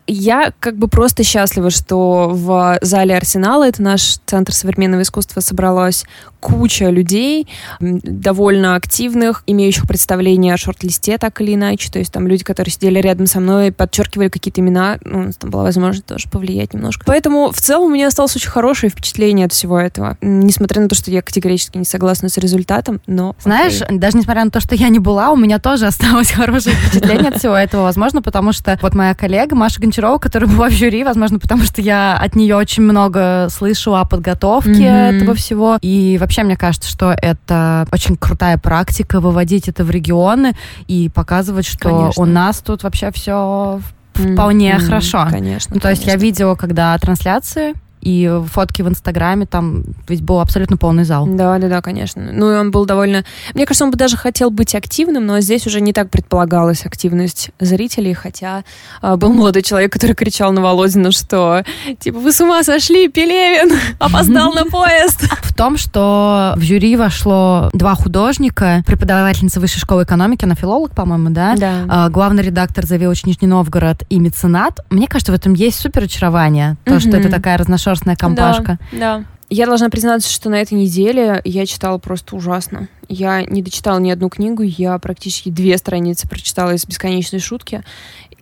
я 0.07 0.53
как 0.59 0.77
бы 0.77 0.87
просто 0.87 1.23
счастлива, 1.23 1.69
что 1.69 2.29
в 2.29 2.79
зале 2.81 3.15
Арсенала, 3.15 3.67
это 3.67 3.81
наш 3.81 4.17
центр 4.25 4.53
современного 4.53 5.01
искусства, 5.01 5.41
собралась 5.41 6.05
куча 6.39 6.89
людей, 6.89 7.47
довольно 7.79 8.75
активных, 8.75 9.43
имеющих 9.45 9.87
представление 9.87 10.53
о 10.53 10.57
шорт-листе 10.57 11.17
так 11.17 11.41
или 11.41 11.55
иначе. 11.55 11.91
То 11.91 11.99
есть 11.99 12.11
там 12.11 12.27
люди, 12.27 12.43
которые 12.43 12.71
сидели 12.71 12.99
рядом 12.99 13.27
со 13.27 13.39
мной, 13.39 13.71
подчеркивали 13.71 14.29
какие-то 14.29 14.61
имена. 14.61 14.99
Ну, 15.03 15.31
там 15.37 15.49
была 15.49 15.63
возможность 15.63 16.05
тоже 16.05 16.29
повлиять 16.29 16.73
немножко. 16.73 17.03
Поэтому 17.05 17.51
в 17.51 17.59
целом 17.61 17.91
у 17.91 17.93
меня 17.93 18.07
осталось 18.07 18.35
очень 18.35 18.49
хорошее 18.49 18.89
впечатление 18.89 19.45
от 19.45 19.53
всего 19.53 19.79
этого. 19.79 20.17
Несмотря 20.21 20.81
на 20.81 20.87
то, 20.87 20.95
что 20.95 21.11
я 21.11 21.21
категорически 21.21 21.77
не 21.77 21.85
согласна 21.85 22.29
с 22.29 22.37
результатом, 22.37 23.01
но... 23.05 23.35
Знаешь, 23.41 23.81
окей. 23.81 23.97
даже 23.97 24.17
несмотря 24.17 24.45
на 24.45 24.51
то, 24.51 24.59
что 24.59 24.75
я 24.75 24.89
не 24.89 24.99
была, 24.99 25.31
у 25.31 25.35
меня 25.35 25.59
тоже 25.59 25.87
осталось 25.87 26.31
хорошее 26.31 26.75
впечатление 26.75 27.29
от 27.29 27.37
всего 27.37 27.55
этого. 27.55 27.83
Возможно, 27.83 28.21
потому 28.21 28.53
что 28.53 28.77
вот 28.81 28.95
моя 28.95 29.13
коллега 29.13 29.55
Маша 29.59 29.79
Гончарова, 29.79 30.17
которая 30.17 30.49
была 30.49 30.69
в 30.69 30.71
жюри, 30.71 31.03
возможно, 31.03 31.37
потому 31.37 31.63
что 31.63 31.81
я 31.81 32.17
от 32.17 32.35
нее 32.35 32.55
очень 32.55 32.83
много 32.83 33.47
слышу 33.49 33.95
о 33.95 34.05
подготовке 34.05 34.71
mm-hmm. 34.71 35.17
этого 35.17 35.33
всего. 35.35 35.77
И 35.81 36.17
вообще, 36.19 36.43
мне 36.43 36.57
кажется, 36.57 36.89
что 36.89 37.11
это 37.11 37.85
очень 37.91 38.15
крутая 38.15 38.57
практика 38.57 39.19
выводить 39.19 39.67
это 39.67 39.83
в 39.83 39.91
регионы 39.91 40.55
и 40.87 41.09
показывать, 41.09 41.65
что 41.65 41.89
Конечно. 41.89 42.23
у 42.23 42.25
нас 42.25 42.59
тут 42.59 42.83
вообще 42.83 43.11
все 43.11 43.81
вполне 44.13 44.71
mm-hmm. 44.71 44.85
хорошо. 44.85 45.27
Конечно. 45.29 45.75
Ну, 45.75 45.79
то 45.79 45.87
конечно. 45.87 46.03
есть 46.03 46.07
я 46.07 46.15
видела, 46.15 46.55
когда 46.55 46.97
трансляции 46.97 47.73
и 48.01 48.41
фотки 48.47 48.81
в 48.81 48.87
Инстаграме, 48.87 49.45
там 49.45 49.83
ведь 50.07 50.21
был 50.21 50.39
абсолютно 50.39 50.77
полный 50.77 51.03
зал. 51.03 51.27
Да, 51.27 51.57
да, 51.57 51.67
да, 51.67 51.81
конечно. 51.81 52.31
Ну, 52.31 52.53
и 52.53 52.55
он 52.55 52.71
был 52.71 52.85
довольно... 52.85 53.25
Мне 53.53 53.65
кажется, 53.65 53.85
он 53.85 53.91
бы 53.91 53.97
даже 53.97 54.17
хотел 54.17 54.49
быть 54.49 54.73
активным, 54.75 55.25
но 55.25 55.39
здесь 55.41 55.67
уже 55.67 55.81
не 55.81 55.93
так 55.93 56.09
предполагалась 56.09 56.85
активность 56.85 57.51
зрителей, 57.59 58.13
хотя 58.13 58.63
э, 59.01 59.15
был 59.15 59.33
молодой 59.33 59.61
человек, 59.63 59.91
который 59.91 60.15
кричал 60.15 60.51
на 60.53 60.61
Володина, 60.61 61.11
что, 61.11 61.63
типа, 61.99 62.19
вы 62.19 62.31
с 62.31 62.39
ума 62.39 62.63
сошли, 62.63 63.09
Пелевин 63.09 63.77
опоздал 63.99 64.53
на 64.53 64.65
поезд. 64.65 65.25
В 65.41 65.53
том, 65.53 65.77
что 65.77 66.53
в 66.55 66.61
жюри 66.61 66.95
вошло 66.95 67.69
два 67.73 67.95
художника, 67.95 68.81
преподавательница 68.85 69.59
высшей 69.59 69.81
школы 69.81 70.03
экономики, 70.03 70.45
она 70.45 70.55
филолог, 70.55 70.95
по-моему, 70.95 71.31
да? 71.31 71.55
Да. 71.57 72.07
Э, 72.07 72.09
главный 72.09 72.43
редактор 72.43 72.85
«Завелыч 72.85 73.25
Нижний 73.25 73.47
Новгород» 73.47 74.03
и 74.09 74.19
меценат. 74.19 74.79
Мне 74.89 75.07
кажется, 75.07 75.33
в 75.33 75.35
этом 75.35 75.53
есть 75.53 75.79
супер 75.79 76.03
очарование. 76.03 76.77
То, 76.85 76.99
что 76.99 77.17
это 77.17 77.29
такая 77.29 77.57
разношерстная 77.57 77.88
разношерстная 77.89 78.15
компашка. 78.15 78.79
Да, 78.91 78.97
да. 78.99 79.23
Я 79.49 79.65
должна 79.65 79.89
признаться, 79.89 80.31
что 80.31 80.49
на 80.49 80.61
этой 80.61 80.75
неделе 80.75 81.41
я 81.43 81.65
читала 81.65 81.97
просто 81.97 82.35
ужасно. 82.35 82.87
Я 83.07 83.43
не 83.43 83.63
дочитала 83.63 83.97
ни 83.97 84.11
одну 84.11 84.29
книгу, 84.29 84.61
я 84.61 84.97
практически 84.99 85.49
две 85.49 85.77
страницы 85.77 86.27
прочитала 86.27 86.71
из 86.75 86.85
«Бесконечной 86.85 87.39
шутки», 87.39 87.83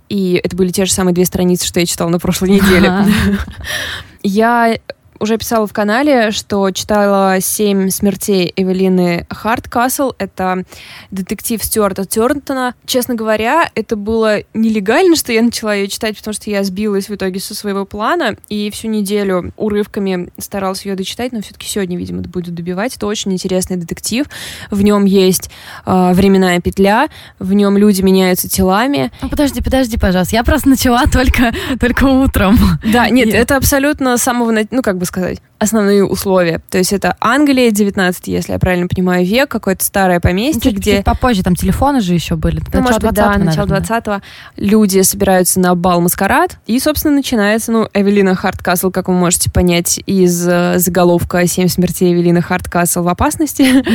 и 0.09 0.39
это 0.43 0.55
были 0.55 0.71
те 0.71 0.85
же 0.85 0.91
самые 0.91 1.13
две 1.13 1.25
страницы, 1.25 1.65
что 1.65 1.79
я 1.79 1.85
читала 1.85 2.09
на 2.09 2.19
прошлой 2.19 2.49
неделе. 2.49 2.91
Я 4.23 4.77
уже 5.19 5.37
писала 5.37 5.67
в 5.67 5.73
канале, 5.73 6.31
что 6.31 6.69
читала 6.71 7.39
«Семь 7.41 7.89
смертей» 7.89 8.53
Эвелины 8.55 9.25
Харткасл. 9.29 10.11
Это 10.17 10.63
детектив 11.11 11.63
Стюарта 11.63 12.05
Тернтона. 12.05 12.75
Честно 12.85 13.15
говоря, 13.15 13.69
это 13.75 13.95
было 13.95 14.39
нелегально, 14.53 15.15
что 15.15 15.31
я 15.31 15.41
начала 15.41 15.73
ее 15.73 15.87
читать, 15.87 16.17
потому 16.17 16.33
что 16.33 16.49
я 16.49 16.63
сбилась 16.63 17.09
в 17.09 17.15
итоге 17.15 17.39
со 17.39 17.55
своего 17.55 17.85
плана 17.85 18.37
и 18.49 18.69
всю 18.69 18.87
неделю 18.87 19.51
урывками 19.57 20.29
старалась 20.37 20.85
ее 20.85 20.95
дочитать, 20.95 21.31
но 21.31 21.41
все-таки 21.41 21.67
сегодня, 21.67 21.97
видимо, 21.97 22.21
буду 22.21 22.51
добивать. 22.51 22.95
Это 22.95 23.07
очень 23.07 23.33
интересный 23.33 23.77
детектив. 23.77 24.25
В 24.69 24.81
нем 24.81 25.05
есть 25.05 25.49
э, 25.85 26.11
временная 26.13 26.59
петля, 26.61 27.07
в 27.39 27.53
нем 27.53 27.77
люди 27.77 28.01
меняются 28.01 28.47
телами. 28.47 29.11
Ну, 29.21 29.29
подожди, 29.29 29.61
подожди, 29.61 29.97
пожалуйста. 29.97 30.35
Я 30.35 30.43
просто 30.43 30.69
начала 30.69 31.03
только, 31.11 31.51
только 31.79 32.03
утром. 32.05 32.57
Да, 32.83 33.09
нет, 33.09 33.27
и... 33.27 33.31
это 33.31 33.55
абсолютно 33.55 34.17
с 34.17 34.23
самого, 34.23 34.53
ну, 34.71 34.81
как 34.81 34.97
бы 34.97 35.05
сказать, 35.07 35.41
основные 35.59 36.05
условия. 36.05 36.61
То 36.69 36.77
есть 36.77 36.93
это 36.93 37.15
Англия, 37.19 37.71
19, 37.71 38.27
если 38.27 38.53
я 38.53 38.59
правильно 38.59 38.87
понимаю, 38.87 39.25
век, 39.25 39.49
какое-то 39.49 39.83
старое 39.83 40.19
поместье, 40.19 40.71
чуть, 40.71 40.79
где... 40.79 40.97
Чуть 40.97 41.05
попозже, 41.05 41.43
там 41.43 41.55
телефоны 41.55 42.01
же 42.01 42.13
еще 42.13 42.35
были. 42.35 42.61
Ну, 42.73 42.81
может 42.81 43.01
быть, 43.01 43.13
да, 43.13 43.37
начало 43.37 43.65
20-го. 43.65 44.21
Люди 44.55 45.01
собираются 45.01 45.59
на 45.59 45.73
бал 45.75 46.01
маскарад, 46.01 46.57
и, 46.67 46.79
собственно, 46.79 47.15
начинается, 47.15 47.71
ну, 47.71 47.87
Эвелина 47.93 48.35
Харткасл, 48.35 48.91
как 48.91 49.07
вы 49.07 49.15
можете 49.15 49.49
понять, 49.51 49.99
из 50.05 50.47
э, 50.47 50.75
заголовка 50.77 51.45
«Семь 51.47 51.67
смертей 51.67 52.13
Эвелины 52.13 52.41
Харткасл 52.41 53.03
в 53.03 53.07
опасности». 53.07 53.67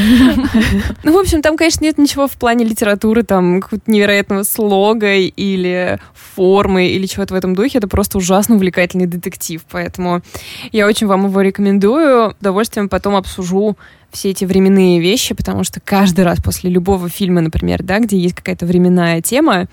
Ну, 1.04 1.16
в 1.16 1.18
общем, 1.18 1.42
там, 1.42 1.56
конечно, 1.56 1.84
нет 1.84 1.98
ничего 1.98 2.26
в 2.26 2.32
плане 2.32 2.64
литературы, 2.64 3.22
там, 3.22 3.60
какого-то 3.60 3.90
невероятного 3.90 4.42
слога 4.44 5.14
или 5.14 5.98
формы 6.34 6.88
или 6.88 7.06
чего-то 7.06 7.34
в 7.34 7.36
этом 7.36 7.54
духе. 7.54 7.78
Это 7.78 7.88
просто 7.88 8.18
ужасно 8.18 8.56
увлекательный 8.56 9.06
детектив, 9.06 9.62
поэтому 9.70 10.22
я 10.70 10.86
очень 10.86 11.01
вам 11.06 11.26
его 11.26 11.40
рекомендую. 11.40 12.30
С 12.30 12.34
удовольствием 12.40 12.88
потом 12.88 13.16
обсужу 13.16 13.76
все 14.12 14.30
эти 14.30 14.44
временные 14.44 15.00
вещи, 15.00 15.34
потому 15.34 15.64
что 15.64 15.80
каждый 15.80 16.24
раз 16.24 16.40
после 16.40 16.70
любого 16.70 17.08
фильма, 17.08 17.40
например, 17.40 17.82
да, 17.82 17.98
где 17.98 18.18
есть 18.18 18.34
какая-то 18.34 18.66
временная 18.66 19.20
тема, 19.22 19.68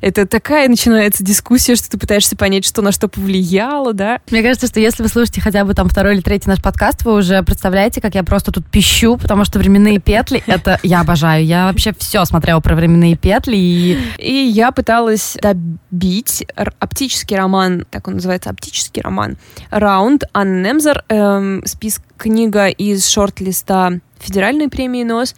это 0.00 0.26
такая 0.26 0.68
начинается 0.68 1.24
дискуссия, 1.24 1.76
что 1.76 1.90
ты 1.90 1.98
пытаешься 1.98 2.36
понять, 2.36 2.64
что 2.64 2.82
на 2.82 2.92
что 2.92 3.08
повлияло, 3.08 3.92
да. 3.92 4.20
Мне 4.30 4.42
кажется, 4.42 4.66
что 4.66 4.80
если 4.80 5.02
вы 5.02 5.08
слушаете 5.08 5.40
хотя 5.40 5.64
бы 5.64 5.74
там 5.74 5.88
второй 5.88 6.14
или 6.14 6.20
третий 6.20 6.48
наш 6.48 6.62
подкаст, 6.62 7.04
вы 7.04 7.14
уже 7.14 7.42
представляете, 7.42 8.00
как 8.00 8.14
я 8.14 8.24
просто 8.24 8.52
тут 8.52 8.66
пищу, 8.66 9.16
потому 9.16 9.44
что 9.44 9.58
временные 9.58 9.98
петли, 9.98 10.42
это 10.46 10.78
я 10.82 11.00
обожаю. 11.00 11.44
Я 11.44 11.66
вообще 11.66 11.92
все 11.98 12.24
смотрела 12.24 12.60
про 12.60 12.74
временные 12.74 13.16
петли. 13.16 13.56
И, 13.56 13.98
и 14.18 14.32
я 14.32 14.72
пыталась 14.72 15.36
добить 15.40 16.46
оптический 16.78 17.36
роман, 17.36 17.86
так 17.90 18.08
он 18.08 18.14
называется, 18.14 18.50
оптический 18.50 19.02
роман, 19.02 19.36
Раунд 19.70 20.24
Аннемзер, 20.32 21.04
эм, 21.08 21.62
список 21.64 22.04
книга 22.16 22.68
из 22.68 23.08
шорт-листа 23.08 24.00
федеральной 24.18 24.68
премии 24.68 25.04
НОС. 25.04 25.34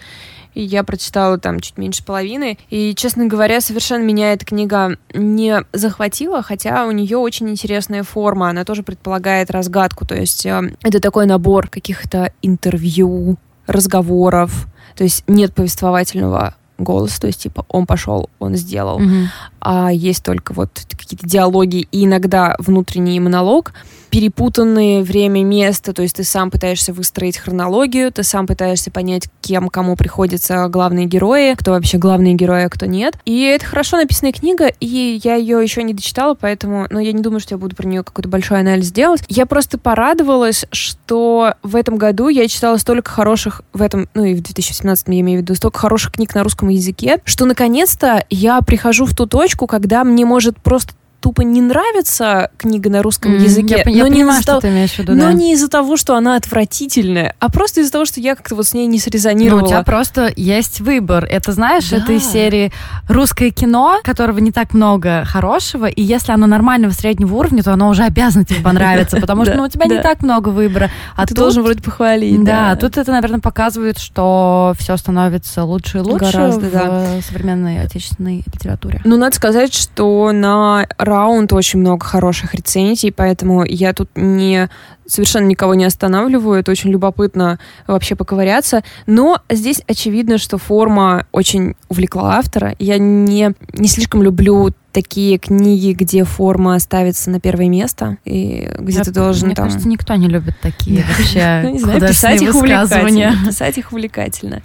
И 0.55 0.63
я 0.63 0.85
прочитала 0.85 1.37
там 1.39 1.61
чуть 1.61 1.77
меньше 1.77 2.03
половины. 2.03 2.59
И, 2.71 2.95
честно 2.95 3.27
говоря, 3.27 3.61
совершенно 3.61 4.03
меня 4.03 4.33
эта 4.33 4.47
книга 4.47 4.97
не 5.13 5.63
захватила, 5.75 6.43
хотя 6.43 6.87
у 6.87 6.93
нее 6.93 7.19
очень 7.19 7.51
интересная 7.51 8.03
форма. 8.03 8.49
Она 8.49 8.65
тоже 8.65 8.83
предполагает 8.83 9.51
разгадку. 9.51 10.07
То 10.07 10.15
есть 10.15 10.47
э, 10.47 10.73
это 10.83 11.01
такой 11.01 11.27
набор 11.27 11.69
каких-то 11.69 12.33
интервью, 12.41 13.37
разговоров. 13.67 14.67
То 14.95 15.05
есть 15.05 15.25
нет 15.27 15.55
повествовательного 15.55 16.55
голоса, 16.79 17.21
то 17.21 17.27
есть 17.27 17.43
типа 17.43 17.65
он 17.69 17.87
пошел, 17.87 18.29
он 18.39 18.55
сделал, 18.57 19.01
mm-hmm. 19.01 19.27
а 19.61 19.91
есть 19.93 20.23
только 20.23 20.53
вот 20.53 20.71
какие-то 20.91 21.27
диалоги 21.27 21.89
и 21.91 22.05
иногда 22.05 22.55
внутренний 22.59 23.19
монолог 23.19 23.73
перепутанные 24.11 25.03
время, 25.03 25.45
место, 25.45 25.93
то 25.93 26.03
есть 26.03 26.17
ты 26.17 26.25
сам 26.25 26.51
пытаешься 26.51 26.93
выстроить 26.93 27.37
хронологию, 27.37 28.13
ты 28.13 28.23
сам 28.23 28.47
пытаешься 28.47 28.91
понять, 28.91 29.29
кем 29.41 29.69
кому 29.69 29.97
приходятся 29.97 30.69
главные 30.69 31.07
герои, 31.07 31.55
кто 31.55 31.73
вообще 31.73 31.99
главные 31.99 32.35
герои, 32.35 32.65
а 32.65 32.69
кто 32.69 32.87
нет. 32.87 33.19
И 33.25 33.43
это 33.43 33.65
хорошо 33.65 33.97
написанная 33.97 34.33
книга, 34.33 34.67
и 34.81 35.21
я 35.23 35.35
ее 35.35 35.63
еще 35.63 35.83
не 35.83 35.95
дочитала, 35.95 36.35
поэтому, 36.35 36.87
ну, 36.91 36.99
я 36.99 37.13
не 37.13 37.23
думаю, 37.23 37.41
что 37.41 37.55
я 37.55 37.59
буду 37.59 37.77
про 37.77 37.87
нее 37.87 38.03
какой-то 38.03 38.29
большой 38.29 38.61
анализ 38.61 38.91
делать. 38.93 39.23
Я 39.29 39.47
просто 39.47 39.79
порадовалась, 39.79 40.67
что 40.73 41.55
в 41.63 41.77
этом 41.77 41.97
году 41.97 42.29
я 42.29 42.49
читала 42.49 42.77
столько 42.79 43.11
хороших, 43.11 43.63
в 43.73 43.83
этом, 43.83 44.09
ну, 44.15 44.25
и 44.25 44.35
в 44.35 44.43
2017 44.43 45.09
я 45.09 45.21
имею 45.21 45.41
в 45.41 45.43
виду, 45.43 45.55
столько 45.55 45.79
хороших 45.79 46.13
книг 46.13 46.35
на 46.35 46.43
русском 46.43 46.69
языке, 46.69 47.19
что 47.25 47.45
наконец-то 47.45 48.25
я 48.31 48.61
прихожу 48.63 49.07
в 49.07 49.15
ту 49.15 49.27
точку, 49.27 49.67
когда 49.67 50.05
мне 50.05 50.25
может 50.25 50.57
просто 50.61 50.95
тупо 51.21 51.43
не 51.43 51.61
нравится 51.61 52.51
книга 52.57 52.91
на 52.91 53.03
русском 53.03 53.33
mm, 53.33 53.43
языке. 53.43 53.83
Я, 53.85 53.91
я 53.91 54.05
но 54.05 54.11
понимаю, 54.11 54.39
не 54.39 54.43
что 54.43 54.61
ты 54.61 54.69
имеешь 54.69 54.93
в 54.93 54.99
виду, 54.99 55.15
Но 55.15 55.27
да. 55.27 55.33
не 55.33 55.53
из-за 55.55 55.69
того, 55.69 55.97
что 55.97 56.15
она 56.17 56.37
отвратительная, 56.37 57.35
а 57.39 57.51
просто 57.51 57.81
из-за 57.81 57.93
того, 57.93 58.05
что 58.05 58.21
я 58.21 58.37
как-то 58.37 58.55
вот 58.55 58.67
с 58.67 58.75
ней 58.75 58.87
не 58.87 58.99
срезонировала. 58.99 59.61
Ну, 59.61 59.67
у 59.67 59.69
тебя 59.69 59.83
просто 59.83 60.33
есть 60.37 60.81
выбор. 60.81 61.25
Это, 61.25 61.53
знаешь, 61.53 61.89
да. 61.89 61.99
это 61.99 62.13
из 62.13 62.25
серии 62.25 62.73
русское 63.09 63.51
кино, 63.51 63.99
которого 64.05 64.39
не 64.39 64.53
так 64.53 64.75
много 64.75 65.25
хорошего, 65.25 65.87
и 65.87 66.03
если 66.03 66.33
оно 66.33 66.47
нормального 66.47 66.93
среднего 66.93 67.35
уровня, 67.35 67.63
то 67.63 67.73
оно 67.73 67.89
уже 67.89 68.05
обязано 68.05 68.45
тебе 68.45 68.61
понравиться, 68.61 69.19
потому 69.21 69.45
что 69.47 69.55
ну, 69.55 69.65
у 69.65 69.69
тебя 69.69 69.87
не 69.87 70.01
так 70.01 70.23
много 70.23 70.51
выбора. 70.51 70.91
А 71.17 71.27
ты 71.27 71.35
должен 71.35 71.63
вроде 71.63 71.83
похвалить. 71.83 72.43
Да, 72.45 72.77
тут 72.77 72.97
это, 72.97 73.11
наверное, 73.13 73.41
показывает, 73.41 73.99
что 73.99 74.75
все 74.79 74.97
становится 74.97 75.65
лучше 75.65 75.99
и 75.99 76.01
лучше 76.01 76.53
в 76.53 77.23
современной 77.23 77.83
отечественной 77.83 78.45
литературе. 78.47 79.01
Ну, 79.05 79.17
надо 79.17 79.35
сказать, 79.35 79.75
что 79.75 80.33
на 80.33 80.87
раунд 81.07 81.53
очень 81.53 81.81
много 81.81 82.05
хороших 82.05 82.55
рецензий, 82.55 83.13
поэтому 83.13 83.65
я 83.65 83.93
тут 83.93 84.11
не 84.17 84.69
совершенно 85.07 85.47
никого 85.47 85.75
не 85.75 85.85
останавливаю. 85.85 86.61
Это 86.61 86.71
очень 86.71 86.91
любопытно 86.91 87.59
вообще 87.87 88.17
поковыряться. 88.17 88.83
Но 89.07 89.41
здесь 89.49 89.83
очевидно, 89.87 90.39
что 90.39 90.59
форма 90.59 91.27
очень 91.33 91.75
увлекла 91.89 92.37
автора. 92.37 92.75
Я 92.79 92.99
не, 92.99 93.53
не 93.73 93.89
слишком 93.89 94.23
люблю 94.23 94.71
такие 94.93 95.37
книги, 95.37 95.93
где 95.93 96.25
форма 96.25 96.79
ставится 96.79 97.31
на 97.31 97.39
первое 97.39 97.69
место, 97.69 98.17
и 98.25 98.71
где 98.79 98.99
я, 98.99 99.05
ты 99.05 99.11
должен 99.11 99.49
мне 99.49 99.55
там... 99.55 99.67
кажется, 99.67 99.87
никто 99.87 100.15
не 100.15 100.27
любит 100.27 100.55
такие 100.63 101.05
вообще 101.19 101.69
не 101.73 101.79
знаю, 101.79 102.01
писать 102.01 102.41
их 102.41 102.55
увлекательно. 102.55 103.35
Писать 103.47 103.77
их 103.77 103.93
увлекательно. 103.93 104.63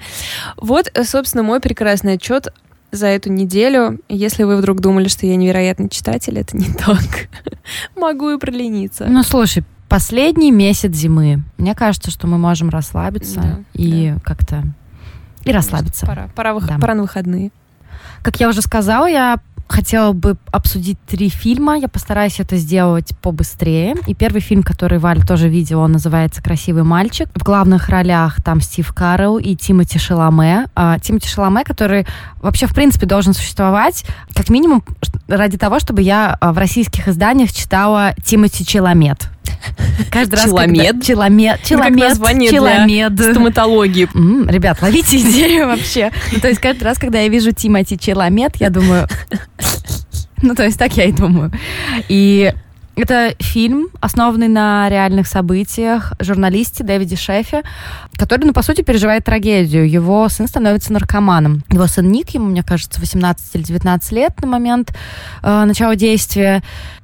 Вот, 0.55 0.89
собственно, 1.03 1.43
мой 1.43 1.59
прекрасный 1.59 2.13
отчет 2.13 2.47
за 2.91 3.07
эту 3.07 3.31
неделю. 3.31 3.99
Если 4.09 4.43
вы 4.43 4.57
вдруг 4.57 4.79
думали, 4.79 5.07
что 5.07 5.25
я 5.25 5.35
невероятный 5.35 5.89
читатель, 5.89 6.37
это 6.37 6.57
не 6.57 6.71
так. 6.73 7.29
Могу 7.95 8.29
и 8.31 8.37
пролениться. 8.37 9.05
Ну, 9.07 9.23
слушай, 9.23 9.63
последний 9.89 10.51
месяц 10.51 10.93
зимы. 10.93 11.43
Мне 11.57 11.75
кажется, 11.75 12.11
что 12.11 12.27
мы 12.27 12.37
можем 12.37 12.69
расслабиться 12.69 13.41
да, 13.41 13.59
и 13.73 14.13
да. 14.13 14.21
как-то 14.21 14.63
и 15.43 15.51
расслабиться. 15.51 16.05
Пора, 16.05 16.29
пора, 16.35 16.53
вых... 16.53 16.67
да. 16.67 16.77
пора 16.77 16.93
на 16.93 17.03
выходные. 17.03 17.51
Как 18.21 18.39
я 18.39 18.49
уже 18.49 18.61
сказала, 18.61 19.07
я 19.07 19.39
хотела 19.71 20.13
бы 20.13 20.37
обсудить 20.51 20.97
три 21.07 21.29
фильма. 21.29 21.77
Я 21.77 21.87
постараюсь 21.87 22.39
это 22.39 22.57
сделать 22.57 23.11
побыстрее. 23.21 23.95
И 24.05 24.13
первый 24.13 24.41
фильм, 24.41 24.61
который 24.61 24.99
Валь 24.99 25.25
тоже 25.25 25.49
видела, 25.49 25.81
он 25.81 25.93
называется 25.93 26.43
«Красивый 26.43 26.83
мальчик». 26.83 27.29
В 27.33 27.43
главных 27.43 27.89
ролях 27.89 28.41
там 28.43 28.61
Стив 28.61 28.91
Карелл 28.93 29.39
и 29.39 29.55
Тимоти 29.55 29.97
Шаломе. 29.97 30.67
А, 30.75 30.99
Тимоти 30.99 31.27
Шаломе, 31.27 31.63
который 31.63 32.05
вообще, 32.41 32.67
в 32.67 32.75
принципе, 32.75 33.05
должен 33.05 33.33
существовать 33.33 34.05
как 34.35 34.49
минимум 34.49 34.83
ради 35.27 35.57
того, 35.57 35.79
чтобы 35.79 36.01
я 36.01 36.37
а, 36.39 36.53
в 36.53 36.57
российских 36.57 37.07
изданиях 37.07 37.51
читала 37.51 38.13
Тимоти 38.23 38.65
Челомет. 38.65 39.30
Каждый 40.09 40.35
раз, 40.35 40.45
Челомед? 40.45 41.03
Челомед. 41.03 41.59
Челомед. 41.63 42.17
Челомед. 42.49 43.19
Стоматологии. 43.19 44.07
Ребят, 44.49 44.81
ловите 44.81 45.17
идею 45.17 45.67
вообще. 45.67 46.11
Ну, 46.31 46.39
то 46.41 46.47
есть 46.47 46.59
каждый 46.59 46.83
раз, 46.83 46.97
когда 46.97 47.19
я 47.19 47.27
вижу 47.27 47.51
Тимати 47.51 47.97
Челомед, 47.97 48.57
я 48.57 48.69
думаю... 48.69 49.07
Ну, 50.43 50.55
то 50.55 50.63
есть 50.63 50.79
так 50.79 50.97
я 50.97 51.03
и 51.03 51.11
думаю. 51.11 51.51
И 52.09 52.51
это 52.95 53.33
фильм, 53.39 53.87
основанный 54.01 54.47
на 54.47 54.89
реальных 54.89 55.27
событиях 55.27 56.13
журналисте 56.19 56.83
Дэвиде 56.83 57.15
Шефе, 57.15 57.63
который, 58.17 58.45
ну, 58.45 58.53
по 58.53 58.61
сути, 58.63 58.81
переживает 58.81 59.23
трагедию. 59.23 59.89
Его 59.89 60.27
сын 60.29 60.47
становится 60.47 60.91
наркоманом. 60.91 61.63
Его 61.69 61.87
сын 61.87 62.11
Ник, 62.11 62.29
ему, 62.31 62.47
мне 62.47 62.63
кажется, 62.63 62.99
18 62.99 63.55
или 63.55 63.63
19 63.63 64.11
лет 64.11 64.41
на 64.41 64.47
момент 64.47 64.93
э, 65.41 65.63
начала 65.65 65.95
действия. 65.95 66.63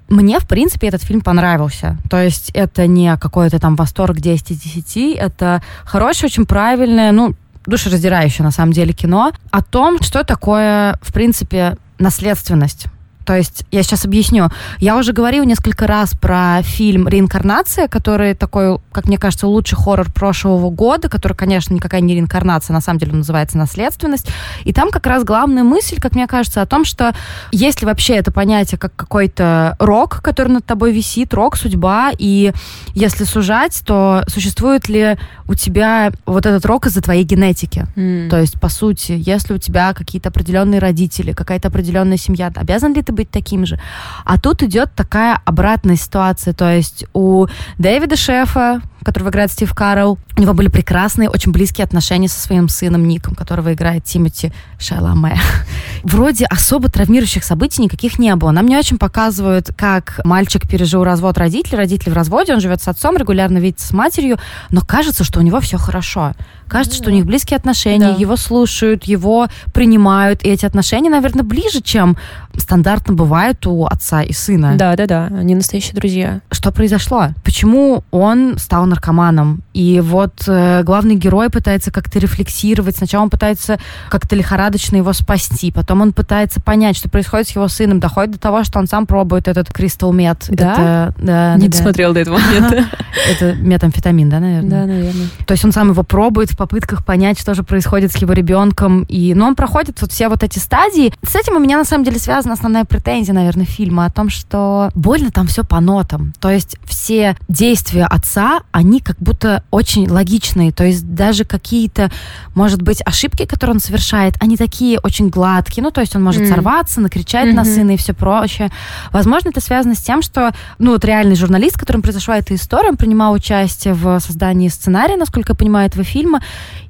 Мне, 0.09 0.39
в 0.39 0.47
принципе, 0.47 0.87
этот 0.87 1.03
фильм 1.03 1.21
понравился. 1.21 1.97
То 2.09 2.21
есть 2.21 2.51
это 2.53 2.87
не 2.87 3.17
какой-то 3.17 3.59
там 3.59 3.75
восторг 3.75 4.17
10 4.17 4.51
из 4.51 4.59
10, 4.59 5.15
это 5.17 5.61
хорошее, 5.83 6.27
очень 6.27 6.45
правильное, 6.45 7.11
ну, 7.11 7.35
душераздирающее, 7.65 8.45
на 8.45 8.51
самом 8.51 8.71
деле, 8.71 8.93
кино 8.93 9.31
о 9.51 9.61
том, 9.61 10.01
что 10.01 10.23
такое, 10.23 10.97
в 11.01 11.13
принципе, 11.13 11.77
наследственность 11.99 12.87
то 13.27 13.35
есть, 13.35 13.65
я 13.71 13.83
сейчас 13.83 14.05
объясню. 14.05 14.47
Я 14.79 14.95
уже 14.95 15.11
говорила 15.11 15.43
несколько 15.43 15.85
раз 15.85 16.13
про 16.13 16.61
фильм 16.61 17.09
«Реинкарнация», 17.09 17.89
который 17.89 18.35
такой, 18.35 18.79
как 18.93 19.07
мне 19.07 19.17
кажется, 19.17 19.47
лучший 19.47 19.75
хоррор 19.75 20.09
прошлого 20.13 20.69
года, 20.69 21.09
который, 21.09 21.33
конечно, 21.33 21.73
никакая 21.73 21.99
не 21.99 22.13
реинкарнация, 22.13 22.73
на 22.73 22.79
самом 22.79 22.99
деле 22.99 23.11
он 23.11 23.17
называется 23.17 23.57
«Наследственность». 23.57 24.29
И 24.63 24.71
там 24.71 24.91
как 24.91 25.05
раз 25.07 25.25
главная 25.25 25.63
мысль, 25.63 25.97
как 25.99 26.15
мне 26.15 26.25
кажется, 26.25 26.61
о 26.61 26.65
том, 26.65 26.85
что 26.85 27.13
если 27.51 27.85
вообще 27.85 28.15
это 28.15 28.31
понятие 28.31 28.77
как 28.77 28.95
какой-то 28.95 29.75
рок, 29.77 30.21
который 30.21 30.53
над 30.53 30.65
тобой 30.65 30.93
висит, 30.93 31.33
рок, 31.33 31.57
судьба, 31.57 32.11
и 32.17 32.53
если 32.93 33.25
сужать, 33.25 33.81
то 33.85 34.23
существует 34.29 34.87
ли 34.87 35.17
у 35.49 35.53
тебя 35.53 36.13
вот 36.25 36.45
этот 36.45 36.65
рок 36.65 36.85
из-за 36.85 37.01
твоей 37.01 37.25
генетики? 37.25 37.87
Mm. 37.97 38.29
То 38.29 38.39
есть, 38.39 38.57
по 38.57 38.69
сути, 38.69 39.15
если 39.17 39.53
у 39.53 39.57
тебя 39.57 39.93
какие-то 39.93 40.29
определенные 40.29 40.79
родители, 40.79 41.33
какая-то 41.33 41.67
определенная 41.67 42.15
семья, 42.15 42.53
обязан 42.55 42.93
ли 42.93 43.01
ты 43.01 43.16
быть 43.17 43.29
таким 43.29 43.65
же. 43.65 43.79
А 44.23 44.37
тут 44.37 44.63
идет 44.63 44.93
такая 44.95 45.41
обратная 45.45 45.97
ситуация. 45.97 46.53
То 46.53 46.71
есть 46.73 47.05
у 47.13 47.47
Дэвида 47.77 48.15
Шефа, 48.15 48.81
которого 49.07 49.29
играет 49.29 49.49
Стив 49.49 49.73
Карл. 49.73 50.19
У 50.35 50.41
него 50.41 50.53
были 50.53 50.67
прекрасные, 50.67 51.29
очень 51.29 51.53
близкие 51.53 51.85
отношения 51.85 52.27
со 52.27 52.41
своим 52.41 52.67
сыном 52.67 53.07
Ником, 53.07 53.35
которого 53.35 53.73
играет 53.73 54.03
Тимоти 54.03 54.51
Шаламе. 54.79 55.39
Вроде 56.03 56.45
особо 56.45 56.89
травмирующих 56.89 57.45
событий 57.45 57.81
никаких 57.81 58.19
не 58.19 58.35
было. 58.35 58.51
Нам 58.51 58.67
не 58.67 58.75
очень 58.75 58.97
показывают, 58.97 59.71
как 59.77 60.19
мальчик 60.25 60.67
пережил 60.67 61.05
развод 61.05 61.37
родителей. 61.37 61.77
Родители 61.77 62.09
в 62.09 62.15
разводе, 62.15 62.53
он 62.53 62.59
живет 62.59 62.81
с 62.81 62.89
отцом, 62.89 63.15
регулярно 63.15 63.59
видится 63.59 63.87
с 63.87 63.93
матерью, 63.93 64.39
но 64.71 64.81
кажется, 64.81 65.23
что 65.23 65.39
у 65.39 65.41
него 65.41 65.61
все 65.61 65.77
хорошо. 65.77 66.33
Кажется, 66.67 66.97
что 66.97 67.09
у 67.09 67.13
них 67.13 67.25
близкие 67.25 67.55
отношения, 67.55 68.11
да. 68.11 68.15
его 68.15 68.35
слушают, 68.35 69.05
его 69.05 69.47
принимают, 69.73 70.43
и 70.43 70.49
эти 70.49 70.65
отношения, 70.65 71.09
наверное, 71.09 71.43
ближе, 71.43 71.79
чем 71.81 72.17
стандартно 72.57 73.13
бывает 73.13 73.65
у 73.65 73.85
отца 73.85 74.21
и 74.21 74.33
сына. 74.33 74.75
Да, 74.75 74.97
да, 74.97 75.05
да, 75.05 75.25
они 75.27 75.55
настоящие 75.55 75.95
друзья. 75.95 76.41
Что 76.51 76.73
произошло? 76.73 77.29
Почему 77.45 78.03
он 78.11 78.57
стал 78.57 78.85
наркоманом? 78.97 79.61
И 79.73 80.01
вот 80.01 80.43
э, 80.47 80.83
главный 80.83 81.15
герой 81.15 81.49
пытается 81.49 81.91
как-то 81.91 82.19
рефлексировать. 82.19 82.97
Сначала 82.97 83.23
он 83.23 83.29
пытается 83.29 83.77
как-то 84.09 84.35
лихорадочно 84.35 84.97
его 84.97 85.13
спасти, 85.13 85.71
потом 85.71 86.01
он 86.01 86.13
пытается 86.13 86.59
понять, 86.59 86.97
что 86.97 87.09
происходит 87.09 87.47
с 87.47 87.51
его 87.51 87.67
сыном, 87.67 87.99
доходит 87.99 88.31
до 88.31 88.39
того, 88.39 88.63
что 88.63 88.79
он 88.79 88.87
сам 88.87 89.05
пробует 89.05 89.47
этот 89.47 89.71
кристалл 89.71 90.13
мед. 90.13 90.45
Да? 90.49 90.73
Это, 90.73 91.13
да 91.17 91.55
Не 91.55 91.67
да, 91.67 91.77
досмотрел 91.77 92.13
до 92.13 92.21
этого 92.21 92.37
момента. 92.37 92.85
Это 93.29 93.53
метамфетамин, 93.55 94.29
да, 94.29 94.39
наверное? 94.39 94.69
Да, 94.69 94.85
наверное. 94.85 95.27
То 95.45 95.53
есть 95.53 95.65
он 95.65 95.71
сам 95.71 95.91
его 95.91 96.03
пробует 96.03 96.51
в 96.51 96.57
попытках 96.57 97.05
понять, 97.05 97.39
что 97.39 97.53
же 97.53 97.63
происходит 97.63 98.11
с 98.11 98.17
его 98.17 98.33
ребенком. 98.33 99.03
И, 99.03 99.33
но 99.33 99.47
он 99.47 99.55
проходит 99.55 100.01
вот 100.01 100.11
все 100.11 100.29
вот 100.29 100.43
эти 100.43 100.59
стадии. 100.59 101.13
С 101.23 101.35
этим 101.35 101.55
у 101.55 101.59
меня 101.59 101.77
на 101.77 101.85
самом 101.85 102.03
деле 102.03 102.19
связана 102.19 102.53
основная 102.53 102.85
претензия, 102.85 103.33
наверное, 103.33 103.65
фильма 103.65 104.05
о 104.05 104.09
том, 104.09 104.29
что 104.29 104.89
больно 104.95 105.31
там 105.31 105.47
все 105.47 105.63
по 105.63 105.79
нотам. 105.79 106.33
То 106.39 106.49
есть 106.49 106.77
все 106.85 107.35
действия 107.47 108.05
отца, 108.05 108.61
они 108.77 108.99
как 108.99 109.17
будто 109.17 109.63
очень 109.71 110.07
логичные. 110.07 110.71
То 110.71 110.85
есть 110.85 111.15
даже 111.15 111.45
какие-то, 111.45 112.11
может 112.53 112.83
быть, 112.83 113.01
ошибки, 113.03 113.47
которые 113.47 113.73
он 113.73 113.79
совершает, 113.79 114.35
они 114.39 114.55
такие 114.55 114.99
очень 114.99 115.29
гладкие. 115.29 115.83
Ну, 115.83 115.89
то 115.89 115.99
есть 115.99 116.15
он 116.15 116.23
может 116.23 116.43
mm. 116.43 116.49
сорваться, 116.49 117.01
накричать 117.01 117.47
mm-hmm. 117.47 117.55
на 117.55 117.65
сына 117.65 117.91
и 117.91 117.97
все 117.97 118.13
прочее. 118.13 118.69
Возможно, 119.11 119.49
это 119.49 119.61
связано 119.61 119.95
с 119.95 120.03
тем, 120.03 120.21
что, 120.21 120.53
ну, 120.77 120.91
вот 120.91 121.03
реальный 121.03 121.35
журналист, 121.35 121.75
с 121.75 121.79
которым 121.79 122.03
произошла 122.03 122.37
эта 122.37 122.53
история, 122.53 122.89
он 122.89 122.97
принимал 122.97 123.33
участие 123.33 123.95
в 123.95 124.19
создании 124.19 124.67
сценария, 124.67 125.17
насколько 125.17 125.53
я 125.53 125.55
понимаю, 125.55 125.87
этого 125.87 126.03
фильма. 126.03 126.41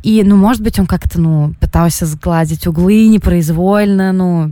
И, 0.03 0.23
ну, 0.23 0.35
может 0.35 0.61
быть, 0.61 0.77
он 0.79 0.87
как-то, 0.87 1.21
ну, 1.21 1.53
пытался 1.61 2.05
сгладить 2.05 2.67
углы 2.67 3.07
непроизвольно, 3.07 4.11
ну, 4.11 4.51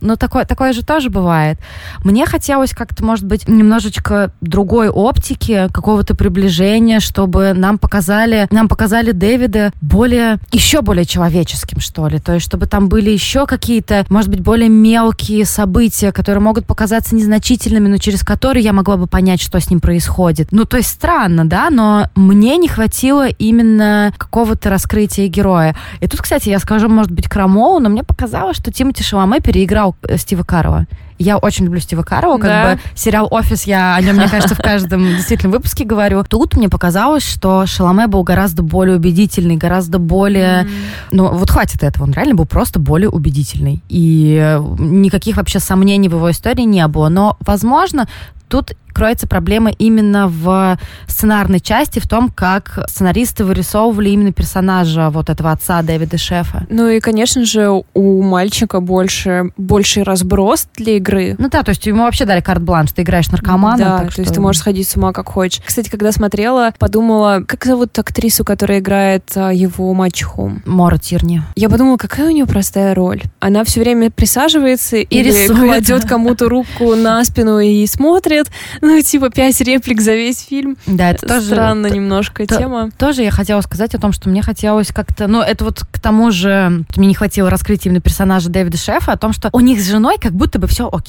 ну, 0.00 0.16
такое, 0.16 0.44
такое 0.44 0.72
же 0.72 0.84
тоже 0.84 1.10
бывает. 1.10 1.58
Мне 2.04 2.26
хотелось 2.26 2.72
как-то, 2.72 3.04
может 3.04 3.24
быть, 3.24 3.48
немножечко 3.48 4.32
другой 4.40 4.88
оптики, 4.88 5.68
какого-то 5.72 6.14
приближения, 6.14 7.00
чтобы 7.00 7.52
нам 7.54 7.78
показали, 7.78 8.46
нам 8.50 8.68
показали 8.68 9.12
Дэвида 9.12 9.72
более, 9.80 10.38
еще 10.52 10.82
более 10.82 11.04
человеческим, 11.04 11.80
что 11.80 12.08
ли. 12.08 12.18
То 12.18 12.34
есть, 12.34 12.46
чтобы 12.46 12.66
там 12.66 12.88
были 12.88 13.10
еще 13.10 13.46
какие-то, 13.46 14.04
может 14.08 14.30
быть, 14.30 14.40
более 14.40 14.68
мелкие 14.68 15.44
события, 15.44 16.12
которые 16.12 16.42
могут 16.42 16.66
показаться 16.66 17.14
незначительными, 17.14 17.88
но 17.88 17.98
через 17.98 18.22
которые 18.22 18.64
я 18.64 18.72
могла 18.72 18.96
бы 18.96 19.06
понять, 19.06 19.40
что 19.40 19.60
с 19.60 19.70
ним 19.70 19.80
происходит. 19.80 20.48
Ну, 20.50 20.64
то 20.64 20.76
есть, 20.76 20.90
странно, 20.90 21.44
да, 21.44 21.70
но 21.70 22.08
мне 22.14 22.56
не 22.56 22.68
хватило 22.68 23.28
именно 23.28 24.12
какого-то 24.16 24.70
раскрытия 24.70 25.28
героя. 25.28 25.76
И 26.00 26.06
тут, 26.06 26.22
кстати, 26.22 26.48
я 26.48 26.58
скажу, 26.58 26.88
может 26.88 27.12
быть, 27.12 27.28
Крамоу, 27.28 27.78
но 27.80 27.88
мне 27.88 28.02
показалось, 28.02 28.56
что 28.56 28.72
Тимати 28.72 29.02
Шаломе 29.02 29.40
переиграл 29.40 29.89
Стива 30.16 30.44
Карова. 30.44 30.86
Я 31.20 31.36
очень 31.36 31.66
люблю 31.66 31.80
Стива 31.80 32.02
Карова, 32.02 32.38
как 32.38 32.48
да. 32.48 32.72
бы 32.72 32.80
сериал 32.94 33.28
«Офис», 33.30 33.64
я 33.64 33.94
о 33.94 34.00
нем, 34.00 34.16
мне 34.16 34.26
кажется, 34.26 34.54
в 34.54 34.58
каждом 34.58 35.06
действительно 35.16 35.52
выпуске 35.52 35.84
говорю. 35.84 36.24
Тут 36.24 36.56
мне 36.56 36.70
показалось, 36.70 37.28
что 37.28 37.66
Шаломе 37.66 38.06
был 38.06 38.22
гораздо 38.22 38.62
более 38.62 38.96
убедительный, 38.96 39.56
гораздо 39.56 39.98
более... 39.98 40.62
Mm. 40.62 40.68
Ну, 41.12 41.28
вот 41.34 41.50
хватит 41.50 41.82
этого, 41.82 42.04
он 42.04 42.12
реально 42.12 42.36
был 42.36 42.46
просто 42.46 42.80
более 42.80 43.10
убедительный. 43.10 43.82
И 43.90 44.34
э, 44.40 44.64
никаких 44.78 45.36
вообще 45.36 45.60
сомнений 45.60 46.08
в 46.08 46.14
его 46.14 46.30
истории 46.30 46.62
не 46.62 46.86
было. 46.88 47.10
Но, 47.10 47.36
возможно, 47.40 48.08
тут 48.48 48.72
кроется 48.92 49.26
проблема 49.26 49.70
именно 49.70 50.28
в 50.28 50.78
сценарной 51.06 51.60
части, 51.60 51.98
в 52.00 52.08
том, 52.08 52.30
как 52.30 52.80
сценаристы 52.88 53.44
вырисовывали 53.44 54.10
именно 54.10 54.32
персонажа 54.32 55.10
вот 55.10 55.30
этого 55.30 55.52
отца 55.52 55.82
Дэвида 55.82 56.18
Шефа. 56.18 56.66
Ну 56.68 56.88
и, 56.88 57.00
конечно 57.00 57.44
же, 57.44 57.82
у 57.94 58.22
мальчика 58.22 58.80
больше, 58.80 59.52
больший 59.56 60.02
разброс 60.02 60.66
для 60.76 60.96
игры. 60.96 61.09
Ну 61.38 61.48
да, 61.48 61.62
то 61.62 61.70
есть 61.70 61.84
ему 61.86 62.04
вообще 62.04 62.24
дали 62.24 62.40
карт-бланш, 62.40 62.92
ты 62.92 63.02
играешь 63.02 63.30
наркомана. 63.30 63.78
Да, 63.78 63.98
так 63.98 64.06
то 64.06 64.12
что... 64.12 64.22
есть 64.22 64.34
ты 64.34 64.40
можешь 64.40 64.60
сходить 64.60 64.88
с 64.88 64.96
ума 64.96 65.12
как 65.12 65.28
хочешь. 65.28 65.62
Кстати, 65.64 65.88
когда 65.88 66.12
смотрела, 66.12 66.72
подумала, 66.78 67.42
как 67.46 67.64
зовут 67.64 67.98
актрису, 67.98 68.44
которая 68.44 68.78
играет 68.80 69.24
а, 69.34 69.50
его 69.50 69.92
мачеху? 69.94 70.52
Мора 70.64 70.98
Тирни. 70.98 71.42
Я 71.56 71.68
подумала, 71.68 71.96
какая 71.96 72.28
у 72.28 72.30
нее 72.30 72.46
простая 72.46 72.94
роль. 72.94 73.22
Она 73.40 73.64
все 73.64 73.80
время 73.80 74.10
присаживается 74.10 74.96
и 74.96 75.02
или 75.02 75.28
рисует. 75.28 75.58
кладет 75.58 76.04
кому-то 76.04 76.48
руку 76.48 76.94
на 76.94 77.24
спину 77.24 77.58
и 77.58 77.86
смотрит, 77.86 78.50
ну, 78.80 79.00
типа, 79.00 79.30
пять 79.30 79.60
реплик 79.60 80.00
за 80.00 80.14
весь 80.14 80.40
фильм. 80.40 80.76
Да, 80.86 81.10
это 81.10 81.26
тоже... 81.26 81.46
Странно 81.46 81.86
немножко 81.88 82.46
тема. 82.46 82.90
Тоже 82.98 83.22
я 83.22 83.30
хотела 83.30 83.60
сказать 83.60 83.94
о 83.94 83.98
том, 83.98 84.12
что 84.12 84.28
мне 84.28 84.42
хотелось 84.42 84.88
как-то... 84.88 85.26
Ну, 85.26 85.40
это 85.40 85.64
вот 85.64 85.80
к 85.90 86.00
тому 86.00 86.30
же... 86.30 86.84
Мне 86.96 87.08
не 87.08 87.14
хватило 87.14 87.50
раскрыть 87.50 87.86
именно 87.86 88.00
персонажа 88.00 88.48
Дэвида 88.48 88.78
Шефа, 88.78 89.12
о 89.12 89.16
том, 89.16 89.32
что 89.32 89.50
у 89.52 89.60
них 89.60 89.80
с 89.80 89.88
женой 89.88 90.16
как 90.20 90.32
будто 90.32 90.58
бы 90.58 90.66
все 90.66 90.88
окей. 90.90 90.99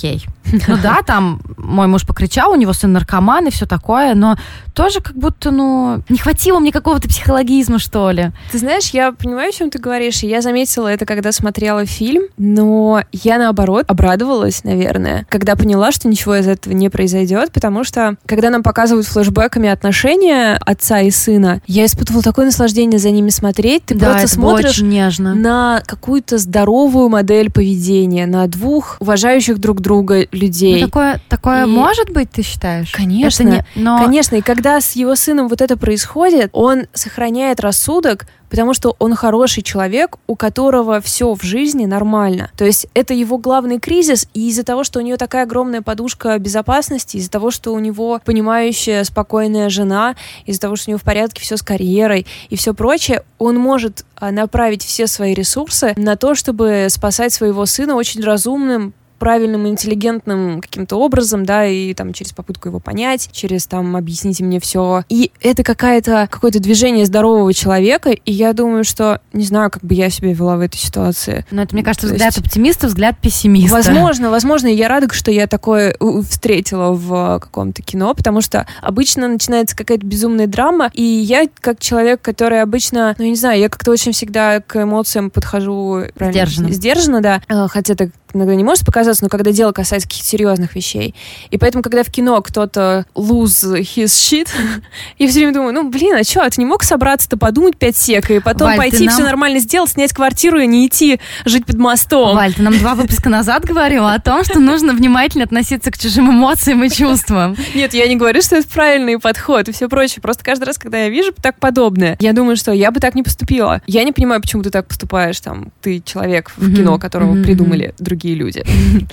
Ну 0.68 0.78
да, 0.84 1.02
там 1.06 1.42
мой 1.58 1.88
муж 1.88 2.06
покричал, 2.06 2.52
у 2.52 2.56
него 2.56 2.74
сын 2.74 2.92
наркоман 2.92 3.48
и 3.48 3.52
все 3.52 3.66
такое, 3.66 4.16
но 4.16 4.38
тоже 4.74 5.02
как 5.02 5.16
будто, 5.16 5.52
ну, 5.52 6.02
не 6.10 6.18
хватило 6.18 6.60
мне 6.60 6.72
какого-то 6.72 7.08
психологизма, 7.08 7.80
что 7.80 8.12
ли. 8.12 8.32
Ты 8.52 8.58
знаешь, 8.58 8.90
я 8.90 9.12
понимаю, 9.12 9.50
о 9.50 9.52
чем 9.52 9.70
ты 9.70 9.80
говоришь, 9.80 10.24
и 10.24 10.28
я 10.28 10.42
заметила 10.42 10.88
это, 10.88 11.06
когда 11.06 11.32
смотрела 11.32 11.86
фильм, 11.86 12.24
но 12.38 13.04
я, 13.12 13.38
наоборот, 13.38 13.86
обрадовалась, 13.88 14.64
наверное, 14.64 15.26
когда 15.30 15.56
поняла, 15.56 15.92
что 15.92 16.08
ничего 16.08 16.36
из 16.36 16.48
этого 16.48 16.74
не 16.74 16.90
произойдет, 16.90 17.52
потому 17.52 17.84
что, 17.84 18.16
когда 18.26 18.50
нам 18.50 18.64
показывают 18.64 19.08
флешбеками 19.08 19.70
отношения 19.70 20.58
отца 20.66 21.02
и 21.02 21.12
сына, 21.12 21.62
я 21.68 21.86
испытывала 21.86 22.24
такое 22.24 22.46
наслаждение 22.46 23.00
за 23.00 23.12
ними 23.12 23.30
смотреть. 23.30 23.86
Ты 23.86 23.96
да, 23.96 24.12
просто 24.12 24.28
смотришь 24.28 24.82
нежно. 24.82 25.36
на 25.36 25.82
какую-то 25.86 26.38
здоровую 26.38 27.10
модель 27.10 27.52
поведения, 27.52 28.26
на 28.26 28.48
двух 28.48 28.98
уважающих 29.00 29.60
друг 29.60 29.81
друга 29.82 30.28
людей. 30.32 30.82
Ну, 30.82 30.88
такое 30.88 31.22
такое 31.30 31.63
и... 31.63 31.67
может 31.67 32.10
быть, 32.12 32.32
ты 32.32 32.41
считаешь? 32.44 32.91
Конечно. 32.91 33.44
Не... 33.44 33.65
Но... 33.76 33.98
Конечно, 34.04 34.36
и 34.36 34.41
когда 34.41 34.80
с 34.80 34.94
его 34.94 35.15
сыном 35.15 35.48
вот 35.48 35.62
это 35.62 35.78
происходит, 35.78 36.50
он 36.54 36.86
сохраняет 36.94 37.60
рассудок, 37.60 38.26
потому 38.52 38.74
что 38.74 38.98
он 39.00 39.15
хороший 39.15 39.63
человек, 39.63 40.17
у 40.28 40.36
которого 40.36 41.00
все 41.00 41.34
в 41.34 41.41
жизни 41.41 41.86
нормально. 41.86 42.52
То 42.58 42.65
есть 42.65 42.86
это 42.94 43.13
его 43.13 43.38
главный 43.38 43.80
кризис, 43.80 44.28
и 44.34 44.50
из-за 44.50 44.63
того, 44.63 44.84
что 44.84 45.00
у 45.00 45.02
нее 45.02 45.15
такая 45.15 45.44
огромная 45.44 45.82
подушка 45.82 46.38
безопасности, 46.38 47.15
из-за 47.15 47.32
того, 47.32 47.50
что 47.50 47.74
у 47.74 47.80
него 47.80 48.20
понимающая, 48.24 49.06
спокойная 49.06 49.70
жена, 49.70 50.15
из-за 50.46 50.60
того, 50.60 50.76
что 50.76 50.89
у 50.89 50.91
него 50.91 51.00
в 51.00 51.04
порядке 51.04 51.41
все 51.41 51.56
с 51.56 51.62
карьерой 51.62 52.28
и 52.50 52.58
все 52.58 52.74
прочее, 52.74 53.24
он 53.39 53.56
может 53.56 54.06
а, 54.17 54.32
направить 54.32 54.84
все 54.84 55.08
свои 55.08 55.34
ресурсы 55.34 55.94
на 55.96 56.17
то, 56.17 56.36
чтобы 56.36 56.88
спасать 56.89 57.32
своего 57.32 57.65
сына 57.65 57.96
очень 57.96 58.22
разумным, 58.22 58.94
правильным, 59.22 59.68
интеллигентным 59.68 60.62
каким-то 60.62 60.96
образом, 60.96 61.46
да, 61.46 61.68
и 61.68 61.94
там 61.94 62.12
через 62.12 62.34
попытку 62.34 62.70
его 62.70 62.80
понять, 62.80 63.30
через 63.32 63.68
там 63.68 63.96
объясните 63.96 64.44
мне 64.44 64.60
все. 64.60 65.04
И 65.10 65.32
это 65.42 65.62
какая-то 65.64 66.28
какое-то 66.32 66.60
движение 66.60 67.06
здорового 67.06 67.54
человека, 67.54 68.10
и 68.10 68.32
я 68.32 68.54
думаю, 68.54 68.84
что 68.84 69.22
не 69.32 69.44
знаю, 69.44 69.70
как 69.70 69.84
бы 69.84 69.94
я 69.94 70.10
себя 70.10 70.34
вела 70.34 70.58
в 70.58 70.62
этой 70.62 70.78
ситуации. 70.78 71.46
Но 71.52 71.62
это, 71.62 71.76
мне 71.76 71.84
кажется, 71.84 72.08
То 72.08 72.14
взгляд 72.14 72.36
есть... 72.36 72.48
оптимиста, 72.48 72.88
взгляд 72.88 73.16
пессимиста. 73.22 73.76
Возможно, 73.76 74.32
возможно, 74.32 74.66
и 74.66 74.76
я 74.76 74.88
рада, 74.88 75.08
что 75.14 75.30
я 75.30 75.46
такое 75.46 75.96
встретила 76.28 76.92
в 76.92 77.38
каком-то 77.40 77.84
кино, 77.84 78.16
потому 78.16 78.42
что 78.42 78.66
обычно 78.82 79.28
начинается 79.28 79.78
какая-то 79.78 80.04
безумная 80.04 80.48
драма, 80.48 80.90
и 80.96 81.04
я 81.04 81.46
как 81.60 81.80
человек, 81.80 82.24
который 82.24 82.60
обычно, 82.64 83.14
ну, 83.20 83.26
я 83.26 83.30
не 83.30 83.36
знаю, 83.36 83.60
я 83.60 83.70
как-то 83.70 83.92
очень 83.92 84.14
всегда 84.14 84.62
к 84.62 84.82
эмоциям 84.82 85.30
подхожу 85.30 86.06
сдержанно, 86.20 86.72
сдержанно 86.72 87.22
да, 87.22 87.42
э, 87.48 87.68
хотя 87.68 87.94
это 87.94 88.10
иногда 88.34 88.56
не 88.56 88.63
может 88.63 88.86
показаться, 88.86 89.24
но 89.24 89.30
когда 89.30 89.52
дело 89.52 89.72
касается 89.72 90.08
каких-то 90.08 90.28
серьезных 90.28 90.76
вещей. 90.76 91.15
И 91.50 91.58
поэтому, 91.58 91.84
когда 91.84 92.04
в 92.04 92.12
кино 92.12 92.41
кто-то 92.41 93.06
lose 93.15 93.80
his 93.82 94.06
shit, 94.06 94.48
я 95.20 95.28
все 95.28 95.39
время 95.39 95.54
думаю, 95.54 95.74
ну, 95.74 95.89
блин, 95.89 96.15
а 96.15 96.24
что, 96.24 96.44
а 96.44 96.50
ты 96.50 96.62
не 96.62 96.65
мог 96.65 96.84
собраться-то 96.84 97.38
подумать 97.38 97.78
пять 97.78 97.98
сек 97.98 98.30
и 98.32 98.39
потом 98.39 98.67
Валь, 98.67 98.78
пойти 98.78 99.06
нам... 99.06 99.13
все 99.13 99.24
нормально 99.24 99.60
сделать, 99.60 99.91
снять 99.91 100.13
квартиру 100.13 100.60
и 100.60 100.67
не 100.67 100.88
идти 100.88 101.20
жить 101.46 101.65
под 101.65 101.78
мостом? 101.78 102.36
Валь, 102.36 102.54
ты 102.54 102.62
нам 102.62 102.78
два 102.78 102.96
выпуска 102.96 103.30
назад 103.30 103.65
говорила 103.65 104.13
о 104.13 104.20
том, 104.20 104.44
что 104.44 104.60
нужно 104.60 104.94
внимательно 104.94 105.44
относиться 105.44 105.91
к 105.91 105.98
чужим 105.98 106.32
эмоциям 106.32 106.84
и 106.84 106.89
чувствам. 106.89 107.56
Нет, 107.74 107.94
я 107.94 108.08
не 108.08 108.15
говорю, 108.15 108.41
что 108.41 108.56
это 108.56 108.67
правильный 108.67 109.20
подход 109.20 109.70
и 109.70 109.72
все 109.72 109.89
прочее. 109.89 110.22
Просто 110.22 110.44
каждый 110.44 110.65
раз, 110.65 110.78
когда 110.78 111.00
я 111.00 111.10
вижу 111.10 111.32
так 111.41 111.60
подобное, 111.60 112.17
я 112.20 112.34
думаю, 112.34 112.56
что 112.56 112.72
я 112.72 112.91
бы 112.91 113.00
так 113.00 113.15
не 113.15 113.24
поступила. 113.24 113.82
Я 113.88 114.04
не 114.04 114.12
понимаю, 114.12 114.41
почему 114.41 114.63
ты 114.63 114.70
так 114.70 114.88
поступаешь, 114.88 115.39
там, 115.39 115.72
ты 115.82 116.02
человек 116.04 116.52
в 116.58 116.76
кино, 116.76 116.98
которого 117.00 117.41
придумали 117.41 117.94
другие 118.00 118.21
другие 118.22 118.36
люди. 118.36 118.64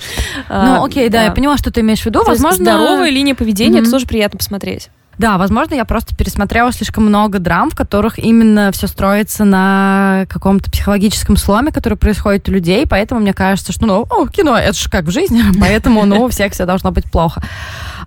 Ну, 0.49 0.83
окей, 0.83 1.09
да, 1.09 1.23
я 1.23 1.31
поняла, 1.31 1.57
что 1.57 1.71
ты 1.71 1.81
имеешь 1.81 2.01
в 2.01 2.05
виду. 2.05 2.23
Возможно, 2.25 2.63
здоровая 2.63 3.09
линия 3.09 3.35
поведения, 3.35 3.79
это 3.79 3.91
тоже 3.91 4.05
приятно 4.05 4.37
посмотреть. 4.37 4.89
Да, 5.17 5.37
возможно, 5.37 5.75
я 5.75 5.83
просто 5.83 6.15
пересмотрела 6.15 6.71
слишком 6.71 7.05
много 7.05 7.39
драм, 7.39 7.69
в 7.69 7.75
которых 7.75 8.19
именно 8.19 8.71
все 8.71 8.87
строится 8.87 9.43
на 9.43 10.25
каком-то 10.29 10.71
психологическом 10.71 11.35
сломе, 11.35 11.71
который 11.73 11.97
происходит 11.97 12.47
у 12.47 12.53
людей, 12.53 12.87
поэтому 12.87 13.19
мне 13.19 13.33
кажется, 13.33 13.73
что, 13.73 13.85
ну, 13.85 14.07
о, 14.09 14.27
кино, 14.27 14.57
это 14.57 14.73
же 14.73 14.89
как 14.89 15.05
в 15.05 15.11
жизни, 15.11 15.43
поэтому, 15.59 16.05
ну, 16.05 16.23
у 16.23 16.29
всех 16.29 16.53
все 16.53 16.65
должно 16.65 16.91
быть 16.91 17.11
плохо. 17.11 17.43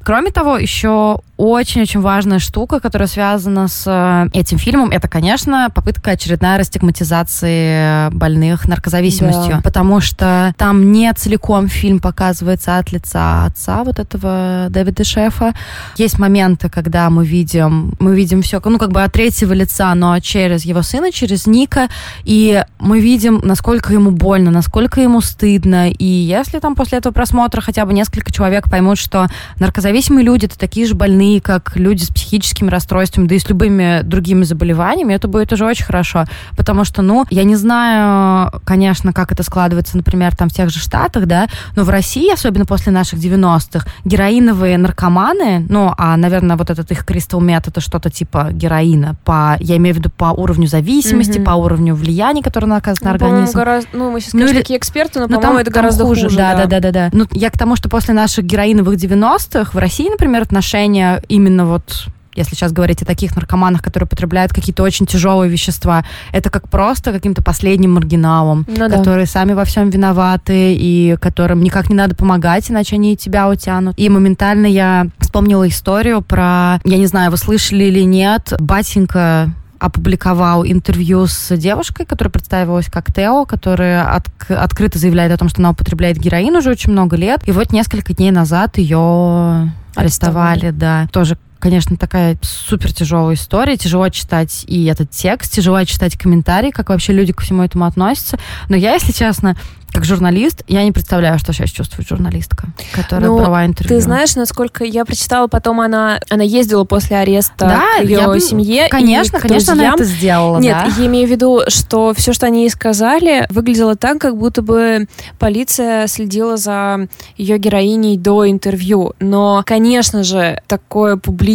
Кроме 0.04 0.30
того, 0.30 0.56
еще 0.56 1.20
очень-очень 1.42 2.00
важная 2.00 2.38
штука, 2.38 2.78
которая 2.78 3.08
связана 3.08 3.66
с 3.66 3.82
э, 3.86 4.28
этим 4.32 4.58
фильмом, 4.58 4.90
это, 4.90 5.08
конечно, 5.08 5.70
попытка 5.74 6.12
очередная 6.12 6.56
растигматизации 6.56 8.10
больных 8.14 8.68
наркозависимостью. 8.68 9.56
Да. 9.56 9.60
Потому 9.60 10.00
что 10.00 10.54
там 10.56 10.92
не 10.92 11.12
целиком 11.12 11.66
фильм 11.66 11.98
показывается 11.98 12.78
от 12.78 12.92
лица 12.92 13.46
отца 13.46 13.82
вот 13.82 13.98
этого 13.98 14.68
Дэвида 14.70 15.02
Шефа. 15.02 15.52
Есть 15.96 16.20
моменты, 16.20 16.70
когда 16.70 17.10
мы 17.10 17.26
видим, 17.26 17.96
мы 17.98 18.14
видим 18.14 18.42
все, 18.42 18.60
ну, 18.64 18.78
как 18.78 18.92
бы 18.92 19.02
от 19.02 19.12
третьего 19.12 19.52
лица, 19.52 19.92
но 19.96 20.20
через 20.20 20.64
его 20.64 20.82
сына, 20.82 21.10
через 21.10 21.48
Ника, 21.48 21.88
и 22.22 22.64
мы 22.78 23.00
видим, 23.00 23.40
насколько 23.42 23.92
ему 23.92 24.12
больно, 24.12 24.52
насколько 24.52 25.00
ему 25.00 25.20
стыдно. 25.20 25.90
И 25.90 26.04
если 26.04 26.60
там 26.60 26.76
после 26.76 26.98
этого 26.98 27.12
просмотра 27.12 27.60
хотя 27.60 27.84
бы 27.84 27.92
несколько 27.92 28.32
человек 28.32 28.70
поймут, 28.70 28.98
что 28.98 29.26
наркозависимые 29.58 30.24
люди 30.24 30.44
это 30.44 30.56
такие 30.56 30.86
же 30.86 30.94
больные, 30.94 31.31
больные, 31.32 31.40
как 31.40 31.76
люди 31.76 32.04
с 32.04 32.08
психическими 32.08 32.68
расстройствами, 32.68 33.26
да 33.26 33.34
и 33.34 33.38
с 33.38 33.48
любыми 33.48 34.02
другими 34.02 34.44
заболеваниями, 34.44 35.14
это 35.14 35.28
будет 35.28 35.52
уже 35.52 35.64
очень 35.64 35.84
хорошо. 35.84 36.24
Потому 36.56 36.84
что, 36.84 37.02
ну, 37.02 37.24
я 37.30 37.44
не 37.44 37.56
знаю, 37.56 38.52
конечно, 38.64 39.12
как 39.12 39.32
это 39.32 39.42
складывается, 39.42 39.96
например, 39.96 40.36
там 40.36 40.48
в 40.48 40.52
тех 40.52 40.70
же 40.70 40.80
Штатах, 40.80 41.26
да, 41.26 41.46
но 41.76 41.84
в 41.84 41.90
России, 41.90 42.32
особенно 42.32 42.66
после 42.66 42.92
наших 42.92 43.18
90-х, 43.18 43.86
героиновые 44.04 44.78
наркоманы, 44.78 45.64
ну, 45.68 45.94
а, 45.96 46.16
наверное, 46.16 46.56
вот 46.56 46.70
этот 46.70 46.90
их 46.90 47.04
кристалл 47.04 47.40
мет, 47.40 47.68
это 47.68 47.80
что-то 47.80 48.10
типа 48.10 48.48
героина, 48.52 49.16
по, 49.24 49.56
я 49.60 49.76
имею 49.76 49.94
в 49.94 49.98
виду 49.98 50.10
по 50.10 50.32
уровню 50.32 50.66
зависимости, 50.66 51.38
mm-hmm. 51.38 51.44
по 51.44 51.52
уровню 51.52 51.94
влияния, 51.94 52.42
которое 52.42 52.66
он 52.66 52.72
оказывает 52.74 53.02
ну, 53.02 53.08
на 53.08 53.14
организм. 53.14 53.58
Гораздо, 53.58 53.88
ну, 53.92 54.10
мы 54.10 54.20
сейчас, 54.20 54.32
конечно, 54.32 54.54
ну, 54.54 54.60
такие 54.60 54.78
эксперты, 54.78 55.20
но, 55.20 55.26
но 55.28 55.36
по-моему, 55.36 55.60
это 55.60 55.70
гораздо 55.70 56.04
хуже. 56.04 56.24
хуже 56.24 56.36
да, 56.36 56.54
да, 56.54 56.66
да, 56.66 56.80
да, 56.80 56.90
да. 56.90 57.10
Ну, 57.12 57.26
я 57.30 57.50
к 57.50 57.58
тому, 57.58 57.76
что 57.76 57.88
после 57.88 58.14
наших 58.14 58.44
героиновых 58.44 58.96
90-х 58.96 59.70
в 59.72 59.78
России, 59.78 60.08
например, 60.08 60.42
отношения 60.42 61.11
именно 61.28 61.66
вот 61.66 62.08
если 62.34 62.54
сейчас 62.54 62.72
говорить 62.72 63.02
о 63.02 63.04
таких 63.04 63.36
наркоманах, 63.36 63.82
которые 63.82 64.08
потребляют 64.08 64.52
какие-то 64.52 64.82
очень 64.82 65.06
тяжелые 65.06 65.50
вещества, 65.50 66.04
это 66.32 66.50
как 66.50 66.68
просто 66.68 67.12
каким-то 67.12 67.42
последним 67.42 67.92
маргиналом, 67.92 68.66
ну, 68.68 68.88
которые 68.88 69.26
да. 69.26 69.30
сами 69.30 69.52
во 69.52 69.64
всем 69.64 69.90
виноваты 69.90 70.74
и 70.74 71.16
которым 71.20 71.62
никак 71.62 71.90
не 71.90 71.94
надо 71.94 72.14
помогать, 72.14 72.70
иначе 72.70 72.96
они 72.96 73.16
тебя 73.16 73.48
утянут. 73.48 73.98
И 73.98 74.08
моментально 74.08 74.66
я 74.66 75.06
вспомнила 75.18 75.68
историю 75.68 76.22
про, 76.22 76.80
я 76.84 76.96
не 76.96 77.06
знаю, 77.06 77.30
вы 77.30 77.36
слышали 77.36 77.84
или 77.84 78.00
нет, 78.00 78.54
батенька 78.58 79.52
опубликовал 79.78 80.64
интервью 80.64 81.26
с 81.26 81.56
девушкой, 81.56 82.06
которая 82.06 82.30
представилась 82.30 82.86
как 82.86 83.12
Тео, 83.12 83.44
которая 83.44 84.04
от, 84.14 84.28
открыто 84.48 84.96
заявляет 84.96 85.32
о 85.32 85.36
том, 85.36 85.48
что 85.48 85.60
она 85.60 85.70
употребляет 85.70 86.18
героин 86.18 86.54
уже 86.54 86.70
очень 86.70 86.92
много 86.92 87.16
лет. 87.16 87.40
И 87.46 87.52
вот 87.52 87.72
несколько 87.72 88.14
дней 88.14 88.30
назад 88.30 88.78
ее 88.78 89.72
арестовали, 89.94 90.70
да. 90.70 91.08
Тоже 91.12 91.36
конечно, 91.62 91.96
такая 91.96 92.36
супер 92.42 92.92
тяжелая 92.92 93.36
история. 93.36 93.76
Тяжело 93.76 94.08
читать 94.08 94.64
и 94.66 94.84
этот 94.86 95.10
текст, 95.10 95.52
тяжело 95.52 95.84
читать 95.84 96.18
комментарии, 96.18 96.72
как 96.72 96.88
вообще 96.88 97.12
люди 97.12 97.32
ко 97.32 97.44
всему 97.44 97.62
этому 97.62 97.84
относятся. 97.84 98.36
Но 98.68 98.74
я, 98.74 98.94
если 98.94 99.12
честно, 99.12 99.56
как 99.92 100.04
журналист, 100.06 100.64
я 100.68 100.84
не 100.84 100.90
представляю, 100.90 101.38
что 101.38 101.52
сейчас 101.52 101.70
чувствует 101.70 102.08
журналистка, 102.08 102.68
которая 102.92 103.28
ну, 103.28 103.38
брала 103.38 103.66
интервью. 103.66 103.94
Ты 103.94 104.02
знаешь, 104.02 104.34
насколько 104.36 104.84
я 104.84 105.04
прочитала, 105.04 105.48
потом 105.48 105.82
она, 105.82 106.18
она 106.30 106.42
ездила 106.42 106.84
после 106.84 107.18
ареста 107.18 107.52
да, 107.58 107.82
к 107.98 108.04
ее 108.04 108.22
я, 108.32 108.40
семье. 108.40 108.88
Конечно, 108.88 109.38
конечно, 109.38 109.74
друзьям. 109.74 109.94
она 109.94 109.94
это 109.94 110.04
сделала. 110.04 110.58
Нет, 110.58 110.76
да? 110.86 110.94
я 110.98 111.06
имею 111.06 111.28
в 111.28 111.30
виду, 111.30 111.60
что 111.68 112.14
все, 112.14 112.32
что 112.32 112.46
они 112.46 112.62
ей 112.62 112.70
сказали, 112.70 113.46
выглядело 113.50 113.94
так, 113.94 114.18
как 114.18 114.38
будто 114.38 114.62
бы 114.62 115.06
полиция 115.38 116.06
следила 116.06 116.56
за 116.56 117.08
ее 117.36 117.58
героиней 117.58 118.16
до 118.16 118.50
интервью. 118.50 119.12
Но, 119.20 119.62
конечно 119.66 120.24
же, 120.24 120.62
такое 120.66 121.16
публичное 121.16 121.51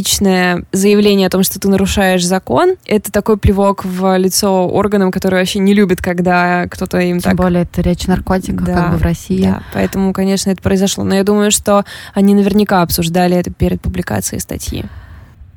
заявление 0.72 1.28
о 1.28 1.30
том, 1.30 1.44
что 1.44 1.60
ты 1.60 1.68
нарушаешь 1.70 2.26
закон, 2.26 2.76
это 2.86 3.12
такой 3.12 3.38
плевок 3.38 3.84
в 3.86 4.18
лицо 4.18 4.68
органам, 4.68 5.12
которые 5.12 5.42
вообще 5.42 5.60
не 5.60 5.74
любят, 5.74 6.02
когда 6.02 6.68
кто-то 6.68 7.00
им 7.00 7.20
Тем 7.20 7.32
так... 7.32 7.36
более 7.36 7.64
это 7.64 7.82
речь 7.82 8.08
наркотиков 8.08 8.28
наркотиков, 8.28 8.66
да, 8.66 8.74
как 8.74 8.92
бы 8.92 8.98
в 8.98 9.02
России. 9.02 9.42
Да, 9.42 9.62
поэтому, 9.74 10.14
конечно, 10.14 10.50
это 10.50 10.62
произошло. 10.62 11.04
Но 11.04 11.16
я 11.16 11.24
думаю, 11.24 11.52
что 11.52 11.86
они 12.14 12.34
наверняка 12.34 12.82
обсуждали 12.82 13.36
это 13.38 13.52
перед 13.52 13.82
публикацией 13.82 14.40
статьи. 14.40 14.86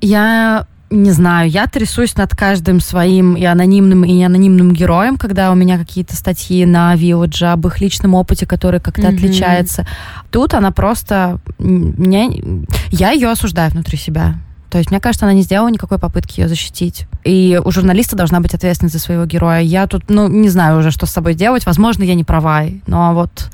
Я 0.00 0.66
не 0.90 1.12
знаю, 1.12 1.48
я 1.48 1.66
трясусь 1.66 2.16
над 2.16 2.34
каждым 2.34 2.80
своим 2.80 3.34
и 3.34 3.44
анонимным, 3.44 4.04
и 4.04 4.12
неанонимным 4.12 4.72
героем, 4.72 5.16
когда 5.16 5.52
у 5.52 5.54
меня 5.54 5.78
какие-то 5.78 6.16
статьи 6.16 6.66
на 6.66 6.94
Village 6.94 7.44
об 7.44 7.66
их 7.66 7.80
личном 7.80 8.14
опыте, 8.14 8.44
который 8.44 8.80
как-то 8.80 9.02
mm-hmm. 9.02 9.14
отличается. 9.14 9.86
Тут 10.30 10.54
она 10.54 10.72
просто... 10.72 11.38
Меня... 11.58 12.28
Я 12.90 13.12
ее 13.12 13.30
осуждаю 13.30 13.70
внутри 13.70 13.96
себя. 13.96 14.34
То 14.68 14.78
есть, 14.78 14.90
мне 14.90 15.00
кажется, 15.00 15.26
она 15.26 15.34
не 15.34 15.42
сделала 15.42 15.68
никакой 15.68 15.98
попытки 15.98 16.40
ее 16.40 16.48
защитить. 16.48 17.06
И 17.24 17.60
у 17.64 17.70
журналиста 17.72 18.16
должна 18.16 18.40
быть 18.40 18.54
ответственность 18.54 18.94
за 18.94 19.00
своего 19.00 19.24
героя. 19.26 19.60
Я 19.60 19.86
тут, 19.88 20.04
ну, 20.08 20.28
не 20.28 20.48
знаю 20.48 20.78
уже, 20.78 20.92
что 20.92 21.06
с 21.06 21.10
собой 21.10 21.34
делать. 21.34 21.66
Возможно, 21.66 22.04
я 22.04 22.14
не 22.14 22.22
права. 22.22 22.64
Но 22.86 23.14
вот 23.14 23.50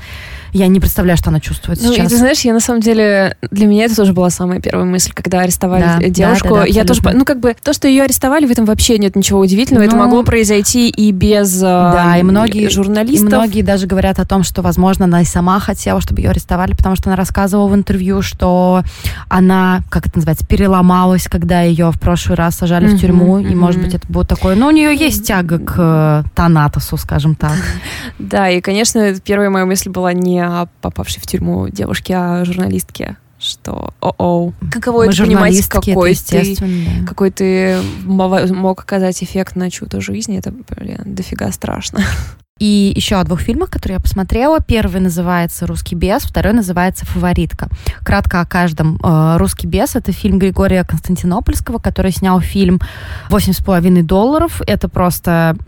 я 0.56 0.68
не 0.68 0.80
представляю, 0.80 1.16
что 1.16 1.30
она 1.30 1.40
чувствует 1.40 1.80
ну, 1.82 1.92
сейчас. 1.92 2.06
И 2.06 2.08
ты 2.08 2.16
знаешь, 2.16 2.40
я 2.40 2.52
на 2.54 2.60
самом 2.60 2.80
деле, 2.80 3.36
для 3.50 3.66
меня 3.66 3.84
это 3.84 3.96
тоже 3.96 4.12
была 4.12 4.30
самая 4.30 4.60
первая 4.60 4.86
мысль, 4.86 5.12
когда 5.12 5.40
арестовали 5.40 5.82
да, 5.82 6.08
девушку. 6.08 6.48
Да, 6.48 6.54
да, 6.54 6.60
да, 6.62 6.66
я 6.66 6.84
тоже, 6.84 7.00
ну, 7.12 7.24
как 7.24 7.40
бы, 7.40 7.54
то, 7.62 7.72
что 7.72 7.88
ее 7.88 8.04
арестовали, 8.04 8.46
в 8.46 8.50
этом 8.50 8.64
вообще 8.64 8.98
нет 8.98 9.16
ничего 9.16 9.40
удивительного. 9.40 9.84
Ну, 9.84 9.88
это 9.88 9.96
могло 9.96 10.22
произойти 10.22 10.88
и 10.88 11.12
без 11.12 11.60
да, 11.60 12.16
и 12.18 12.22
многие, 12.22 12.68
журналистов. 12.68 13.28
И 13.28 13.34
многие 13.34 13.62
даже 13.62 13.86
говорят 13.86 14.18
о 14.18 14.24
том, 14.24 14.42
что, 14.42 14.62
возможно, 14.62 15.04
она 15.04 15.22
и 15.22 15.24
сама 15.24 15.60
хотела, 15.60 16.00
чтобы 16.00 16.20
ее 16.20 16.30
арестовали, 16.30 16.72
потому 16.72 16.96
что 16.96 17.10
она 17.10 17.16
рассказывала 17.16 17.68
в 17.68 17.74
интервью, 17.74 18.22
что 18.22 18.82
она, 19.28 19.82
как 19.90 20.06
это 20.06 20.16
называется, 20.16 20.46
переломалась, 20.46 21.28
когда 21.28 21.62
ее 21.62 21.90
в 21.90 22.00
прошлый 22.00 22.36
раз 22.36 22.56
сажали 22.56 22.88
mm-hmm, 22.88 22.96
в 22.96 23.00
тюрьму, 23.00 23.38
mm-hmm. 23.38 23.52
и, 23.52 23.54
может 23.54 23.82
быть, 23.82 23.94
это 23.94 24.06
будет 24.08 24.28
такое... 24.28 24.54
Ну, 24.54 24.68
у 24.68 24.70
нее 24.70 24.94
есть 24.96 25.26
тяга 25.26 25.58
к 25.58 25.74
э, 25.76 26.22
Танатосу, 26.34 26.96
скажем 26.96 27.34
так. 27.34 27.56
Да, 28.18 28.48
и, 28.48 28.60
конечно, 28.60 29.14
первая 29.24 29.50
моя 29.50 29.66
мысль 29.66 29.90
была 29.90 30.12
не 30.12 30.45
о 30.46 30.68
попавшей 30.80 31.22
в 31.22 31.26
тюрьму 31.26 31.68
девушке, 31.68 32.14
а 32.16 32.44
журналистке 32.44 33.16
что 33.38 33.92
о-о, 34.00 34.52
каково 34.72 35.04
Мы 35.04 35.12
это 35.12 35.24
понимать, 35.24 35.68
какой 35.68 36.14
ты, 36.14 36.56
да. 36.58 37.06
какой 37.06 37.30
ты 37.30 37.78
мог 38.06 38.80
оказать 38.80 39.22
эффект 39.22 39.56
на 39.56 39.70
чью-то 39.70 40.00
жизнь, 40.00 40.34
это, 40.36 40.52
блин, 40.52 41.02
дофига 41.04 41.52
страшно. 41.52 42.00
И 42.58 42.94
еще 42.96 43.16
о 43.16 43.24
двух 43.24 43.40
фильмах, 43.40 43.68
которые 43.68 43.96
я 43.96 44.00
посмотрела. 44.00 44.60
Первый 44.60 45.02
называется 45.02 45.66
«Русский 45.66 45.94
бес», 45.94 46.22
второй 46.22 46.54
называется 46.54 47.04
«Фаворитка». 47.04 47.68
Кратко 48.02 48.40
о 48.40 48.46
каждом. 48.46 48.98
Э, 49.04 49.36
«Русский 49.36 49.66
бес»— 49.66 49.94
это 49.94 50.12
фильм 50.12 50.38
Григория 50.38 50.82
Константинопольского, 50.82 51.76
который 51.78 52.12
снял 52.12 52.40
фильм 52.40 52.80
«Восемь 53.28 53.52
с 53.52 53.58
половиной 53.58 54.02
долларов». 54.02 54.62
Это 54.66 54.88
просто 54.88 55.58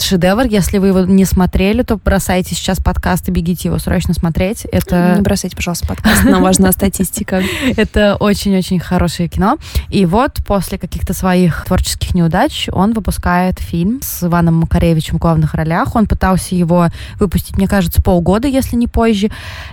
шедевр. 0.00 0.46
Если 0.46 0.78
вы 0.78 0.88
его 0.88 1.00
не 1.00 1.24
смотрели, 1.24 1.82
то 1.82 1.96
бросайте 1.96 2.54
сейчас 2.54 2.78
подкаст 2.78 3.28
и 3.28 3.32
бегите 3.32 3.68
его 3.68 3.78
срочно 3.78 4.14
смотреть. 4.14 4.64
Это... 4.66 5.14
Не 5.16 5.22
бросайте, 5.22 5.56
пожалуйста, 5.56 5.86
подкаст, 5.86 6.24
нам 6.24 6.42
важна 6.42 6.72
статистика. 6.72 7.42
Это 7.76 8.16
очень-очень 8.16 8.80
хорошее 8.80 9.28
кино. 9.28 9.58
И 9.88 10.06
вот 10.06 10.38
после 10.46 10.78
каких-то 10.78 11.14
своих 11.14 11.64
творческих 11.64 12.14
неудач 12.14 12.68
он 12.72 12.92
выпускает 12.92 13.58
фильм 13.58 14.00
с 14.02 14.22
Иваном 14.22 14.56
Макаревичем 14.56 15.16
в 15.16 15.20
главных 15.20 15.54
ролях. 15.54 15.94
Он 15.96 16.06
пытался 16.06 16.54
его 16.54 16.88
выпустить, 17.18 17.56
мне 17.56 17.68
кажется, 17.68 18.02
полгода, 18.02 18.48
если 18.48 18.76
не 18.76 18.88
позже. 18.88 19.30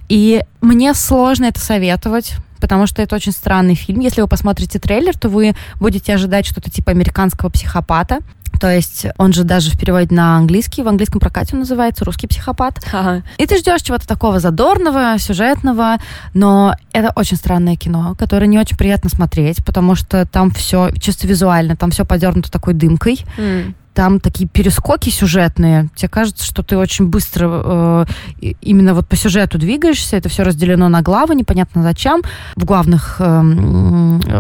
И 0.08 0.44
мне 0.62 0.94
сложно 0.94 1.46
это 1.46 1.60
советовать, 1.60 2.34
потому 2.60 2.88
что 2.88 3.02
это 3.02 3.16
очень 3.16 3.32
странный 3.32 3.76
фильм. 3.76 4.00
Если 4.00 4.22
вы 4.22 4.28
посмотрите 4.28 4.80
трейлер, 4.80 5.18
то 5.18 5.30
вы 5.30 5.56
будете 5.80 6.14
ожидать 6.14 6.46
что-то 6.46 6.70
типа 6.70 6.92
американского 6.92 7.50
психопата. 7.50 8.20
То 8.60 8.74
есть 8.74 9.06
он 9.18 9.34
же 9.34 9.44
даже 9.44 9.72
в 9.72 9.80
переводе 9.80 10.14
на 10.14 10.38
английский, 10.38 10.84
в 10.84 10.88
английском 10.88 11.20
прокате 11.20 11.54
он 11.54 11.60
называется 11.60 12.06
«Русский 12.06 12.28
психопат». 12.28 12.80
Ага. 12.92 13.24
И 13.38 13.46
ты 13.46 13.58
ждешь 13.58 13.82
чего-то 13.82 14.08
такого 14.08 14.40
задорного, 14.40 15.18
сюжетного, 15.18 15.98
но 16.34 16.76
это 16.92 17.12
очень 17.16 17.38
странное 17.38 17.76
кино, 17.76 18.16
которое 18.18 18.48
не 18.48 18.60
очень 18.60 18.78
приятно 18.78 19.10
смотреть, 19.10 19.64
потому 19.66 19.96
что 19.96 20.26
там 20.26 20.52
все 20.52 20.92
чисто 21.00 21.28
визуально, 21.28 21.76
там 21.76 21.92
все 21.92 22.06
подернуто 22.06 22.52
такой 22.52 22.74
дымкой. 22.74 23.26
Mm 23.38 23.74
там 24.00 24.22
такие 24.22 24.48
перескоки 24.48 25.10
сюжетные. 25.10 25.90
Тебе 25.94 26.08
кажется, 26.08 26.46
что 26.46 26.64
ты 26.64 26.78
очень 26.78 27.08
быстро 27.08 28.06
э, 28.42 28.54
именно 28.62 28.94
вот 28.94 29.10
по 29.10 29.18
сюжету 29.18 29.58
двигаешься. 29.58 30.16
Это 30.16 30.30
все 30.30 30.44
разделено 30.44 30.88
на 30.88 31.02
главы, 31.02 31.36
непонятно 31.36 31.84
зачем. 31.84 32.22
В 32.56 32.64
главных 32.64 33.18
э, 33.20 33.42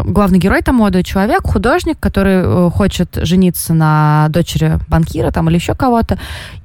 главный 0.05 0.39
герой 0.39 0.61
там 0.61 0.75
молодой 0.75 1.03
человек, 1.03 1.41
художник, 1.43 1.99
который 1.99 2.35
э, 2.35 2.69
хочет 2.73 3.19
жениться 3.23 3.73
на 3.73 4.27
дочери 4.29 4.79
банкира 4.87 5.29
там 5.31 5.49
или 5.49 5.57
еще 5.57 5.75
кого-то. 5.75 6.17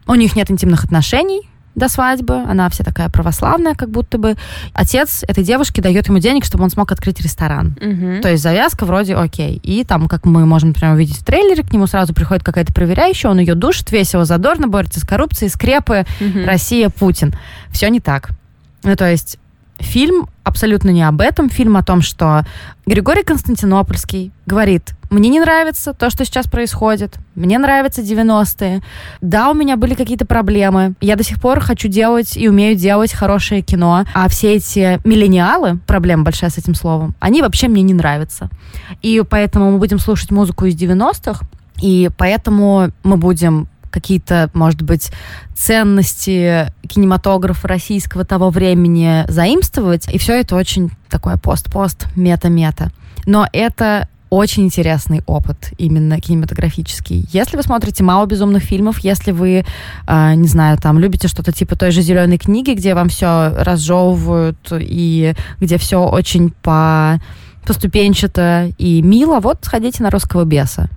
У 0.07 0.14
них 0.14 0.37
нет 0.37 0.48
интимных 0.52 0.85
отношений, 0.85 1.40
до 1.74 1.88
свадьбы. 1.88 2.34
Она 2.48 2.68
вся 2.70 2.84
такая 2.84 3.08
православная, 3.08 3.74
как 3.74 3.90
будто 3.90 4.18
бы. 4.18 4.37
Отец 4.72 5.24
этой 5.26 5.42
девушки 5.44 5.80
дает 5.80 6.06
ему 6.08 6.18
денег, 6.18 6.44
чтобы 6.44 6.64
он 6.64 6.70
смог 6.70 6.92
открыть 6.92 7.20
ресторан. 7.20 7.76
Мгм. 7.80 8.20
То 8.22 8.30
есть 8.30 8.42
завязка 8.42 8.84
вроде 8.87 9.14
окей. 9.16 9.60
И 9.62 9.84
там, 9.84 10.08
как 10.08 10.24
мы 10.24 10.46
можем, 10.46 10.70
например, 10.70 10.94
увидеть 10.94 11.18
в 11.18 11.24
трейлере, 11.24 11.62
к 11.62 11.72
нему 11.72 11.87
сразу 11.87 12.14
приходит 12.14 12.44
какая-то 12.44 12.72
проверяющая, 12.72 13.30
он 13.30 13.38
ее 13.38 13.54
душит, 13.54 13.90
весело, 13.92 14.24
задорно, 14.24 14.68
борется 14.68 15.00
с 15.00 15.04
коррупцией, 15.04 15.50
скрепы, 15.50 16.04
Мгм. 16.20 16.44
Россия, 16.46 16.88
Путин. 16.90 17.34
Все 17.70 17.88
не 17.88 18.00
так. 18.00 18.30
Ну, 18.82 18.94
то 18.96 19.10
есть 19.10 19.38
фильм 19.78 20.28
абсолютно 20.44 20.90
не 20.90 21.02
об 21.02 21.20
этом. 21.20 21.48
Фильм 21.48 21.76
о 21.76 21.82
том, 21.82 22.02
что 22.02 22.44
Григорий 22.87 23.22
Константинопольский 23.22 24.30
говорит, 24.46 24.94
мне 25.14 25.29
не 25.29 25.40
нравится 25.40 25.94
то, 25.94 26.11
что 26.11 26.24
сейчас 26.24 26.46
происходит, 26.46 27.16
мне 27.35 27.59
нравятся 27.59 28.03
90-е. 28.03 28.83
Да, 29.20 29.50
у 29.50 29.55
меня 29.55 29.77
были 29.77 29.94
какие-то 29.94 30.27
проблемы. 30.27 30.94
Я 31.00 31.16
до 31.16 31.22
сих 31.22 31.40
пор 31.40 31.61
хочу 31.61 31.88
делать 31.88 32.37
и 32.37 32.48
умею 32.48 32.77
делать 32.77 33.12
хорошее 33.12 33.62
кино. 33.62 34.05
А 34.12 34.29
все 34.29 34.55
эти 34.55 35.00
миллениалы, 35.07 35.79
проблема 35.87 36.24
большая 36.24 36.50
с 36.50 36.59
этим 36.59 36.74
словом, 36.74 37.14
они 37.20 37.42
вообще 37.42 37.68
мне 37.68 37.83
не 37.83 37.94
нравятся. 37.94 38.50
И 39.03 39.22
поэтому 39.29 39.72
мы 39.72 39.79
будем 39.79 39.98
слушать 39.98 40.31
музыку 40.31 40.64
из 40.64 40.74
90-х, 40.74 41.46
и 41.81 42.11
поэтому 42.16 42.90
мы 43.05 43.16
будем 43.16 43.68
какие-то, 43.90 44.50
может 44.55 44.83
быть, 44.83 45.12
ценности 45.55 46.72
кинематографа 46.88 47.68
российского 47.68 48.24
того 48.24 48.50
времени 48.50 49.24
заимствовать. 49.29 50.12
И 50.12 50.18
все 50.18 50.40
это 50.40 50.57
очень 50.57 50.90
такое 51.09 51.37
пост-пост, 51.37 52.07
мета-мета. 52.16 52.90
Но 53.27 53.46
это 53.53 54.09
очень 54.35 54.64
интересный 54.64 55.23
опыт 55.27 55.70
именно 55.79 56.20
кинематографический. 56.20 57.25
Если 57.33 57.57
вы 57.57 57.62
смотрите 57.62 58.03
мало 58.03 58.27
безумных 58.27 58.64
фильмов, 58.64 58.99
если 58.99 59.31
вы, 59.31 59.64
э, 60.07 60.35
не 60.35 60.49
знаю, 60.49 60.77
там 60.79 60.99
любите 60.99 61.29
что-то 61.29 61.53
типа 61.53 61.77
той 61.77 61.92
же 61.92 62.03
зеленой 62.03 62.37
книги, 62.37 62.73
где 62.73 62.94
вам 62.94 63.09
все 63.09 63.55
разжевывают 63.57 64.59
и 64.73 65.35
где 65.61 65.79
все 65.79 66.05
очень 66.05 66.51
по 66.62 67.20
поступенчато 67.64 68.73
и 68.77 69.03
мило, 69.03 69.40
вот 69.40 69.59
сходите 69.62 70.03
на 70.03 70.11
русского 70.11 70.44
беса. 70.44 70.90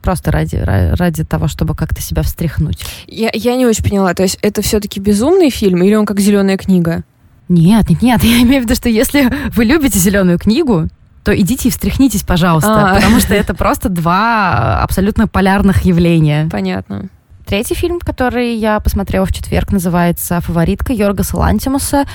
Просто 0.00 0.30
ради, 0.30 0.56
ра- 0.56 0.94
ради 0.94 1.24
того, 1.24 1.48
чтобы 1.48 1.74
как-то 1.74 2.00
себя 2.00 2.22
встряхнуть. 2.22 2.84
Я, 3.06 3.30
я 3.34 3.56
не 3.56 3.66
очень 3.66 3.84
поняла, 3.84 4.14
то 4.14 4.22
есть 4.22 4.38
это 4.40 4.62
все-таки 4.62 5.00
безумный 5.00 5.50
фильм 5.50 5.82
или 5.82 5.94
он 5.94 6.06
как 6.06 6.20
зеленая 6.20 6.56
книга? 6.56 7.02
Нет, 7.48 7.90
нет, 7.90 8.02
нет, 8.02 8.24
я 8.24 8.42
имею 8.42 8.62
в 8.62 8.64
виду, 8.66 8.76
что 8.76 8.88
если 8.88 9.30
вы 9.54 9.64
любите 9.64 9.98
зеленую 9.98 10.38
книгу, 10.38 10.88
то 11.24 11.34
идите 11.34 11.68
и 11.68 11.70
встряхнитесь, 11.70 12.22
пожалуйста, 12.22 12.90
А. 12.90 12.94
потому 12.94 13.18
что 13.18 13.34
это 13.34 13.54
просто 13.54 13.88
два 13.88 14.82
абсолютно 14.82 15.26
полярных 15.26 15.84
явления. 15.84 16.48
Понятно. 16.50 17.08
Третий 17.46 17.74
фильм, 17.74 18.00
который 18.00 18.54
я 18.54 18.80
посмотрела 18.80 19.26
в 19.26 19.32
четверг, 19.32 19.70
называется 19.70 20.40
«Фаворитка» 20.40 20.94
Йоргаса 20.94 21.36
Лантимуса. 21.36 22.06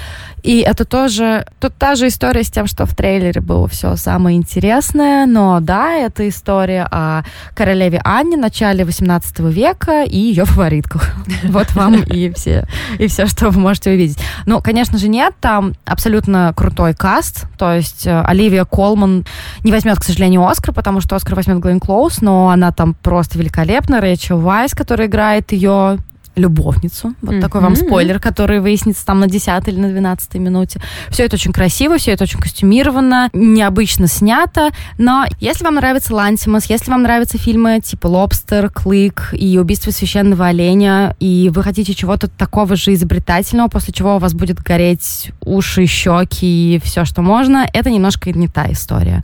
И 0.42 0.60
это 0.60 0.86
тоже 0.86 1.46
тут 1.60 1.76
та 1.76 1.96
же 1.96 2.08
история 2.08 2.44
с 2.44 2.50
тем, 2.50 2.65
что 2.65 2.86
в 2.86 2.96
трейлере 2.96 3.42
было 3.42 3.68
все 3.68 3.96
самое 3.96 4.38
интересное. 4.38 5.26
Но 5.26 5.60
да, 5.60 5.94
это 5.94 6.28
история 6.28 6.88
о 6.89 7.24
королеве 7.54 8.02
Анне 8.04 8.38
начале 8.38 8.86
18 8.86 9.39
века 9.39 10.04
и 10.04 10.18
ее 10.18 10.46
фаворитках. 10.46 11.13
Вот 11.44 11.74
вам 11.74 11.96
и 12.04 12.32
все, 12.34 12.65
и 12.98 13.08
все, 13.08 13.26
что 13.26 13.50
вы 13.50 13.60
можете 13.60 13.92
увидеть. 13.92 14.20
Ну, 14.46 14.62
конечно 14.62 14.98
же, 14.98 15.08
нет, 15.08 15.34
там 15.39 15.74
абсолютно 15.86 16.54
крутой 16.56 16.94
каст. 16.94 17.46
То 17.58 17.74
есть 17.74 18.06
э, 18.06 18.22
Оливия 18.22 18.65
Колман 18.65 19.26
не 19.63 19.72
возьмет, 19.72 20.00
к 20.00 20.04
сожалению, 20.04 20.46
Оскар, 20.46 20.74
потому 20.74 21.02
что 21.02 21.15
Оскар 21.15 21.36
возьмет 21.36 21.60
Глен 21.60 21.80
Клоуз, 21.80 22.22
но 22.22 22.50
она 22.50 22.72
там 22.72 22.94
просто 22.94 23.38
великолепна. 23.38 24.02
Рэйчел 24.02 24.39
Вайс, 24.39 24.72
которая 24.72 25.08
играет 25.08 25.18
ее 25.51 25.99
любовницу. 26.39 27.13
Вот 27.21 27.39
такой 27.39 27.62
вам 27.62 27.75
спойлер, 27.75 28.19
который 28.19 28.60
выяснится 28.60 29.05
там 29.05 29.19
на 29.19 29.27
10 29.27 29.67
или 29.67 29.79
на 29.79 29.89
12 29.89 30.36
минуте. 30.36 30.82
Все 31.10 31.25
это 31.25 31.36
очень 31.36 31.51
красиво, 31.51 31.97
все 31.97 32.12
это 32.12 32.23
очень 32.23 32.39
костюмировано, 32.39 33.29
необычно 33.34 34.08
снято. 34.08 34.69
Но 34.97 35.25
если 35.39 35.63
вам 35.63 35.75
нравится 35.75 36.15
Лантимас, 36.15 36.69
если 36.69 36.89
вам 36.89 37.03
нравятся 37.03 37.38
фильмы 37.38 37.82
типа 37.82 38.08
«Лобстер», 38.08 38.69
«Клык» 38.69 39.34
и 39.34 39.58
«Убийство 39.60 39.91
священного 39.91 40.47
оленя», 40.47 41.15
и 41.19 41.51
вы 41.53 41.63
хотите 41.63 41.93
чего-то 41.93 42.27
такого 42.27 42.75
же 42.75 42.93
изобретательного, 42.93 43.67
после 43.67 43.93
чего 43.93 44.15
у 44.15 44.19
вас 44.19 44.34
будет 44.34 44.60
гореть 44.60 45.32
уши, 45.41 45.86
щеки 45.86 46.75
и 46.75 46.79
все, 46.79 47.05
что 47.05 47.21
можно, 47.21 47.67
это 47.73 47.89
немножко 47.89 48.32
не 48.32 48.47
та 48.47 48.71
история. 48.71 49.23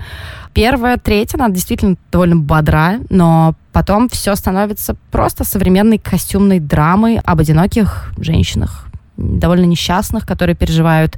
Первая, 0.55 0.95
третья, 0.95 1.37
она 1.37 1.49
действительно 1.49 1.97
довольно 2.13 2.37
бодра, 2.37 3.01
но 3.09 3.55
потом 3.73 4.07
все 4.07 4.33
становится 4.35 4.95
просто 5.11 5.43
современной 5.43 5.97
костюмной 5.97 6.61
драмой 6.61 7.17
об 7.17 7.41
одиноких 7.41 8.13
женщинах, 8.17 8.87
довольно 9.17 9.65
несчастных, 9.65 10.25
которые 10.25 10.55
переживают 10.55 11.17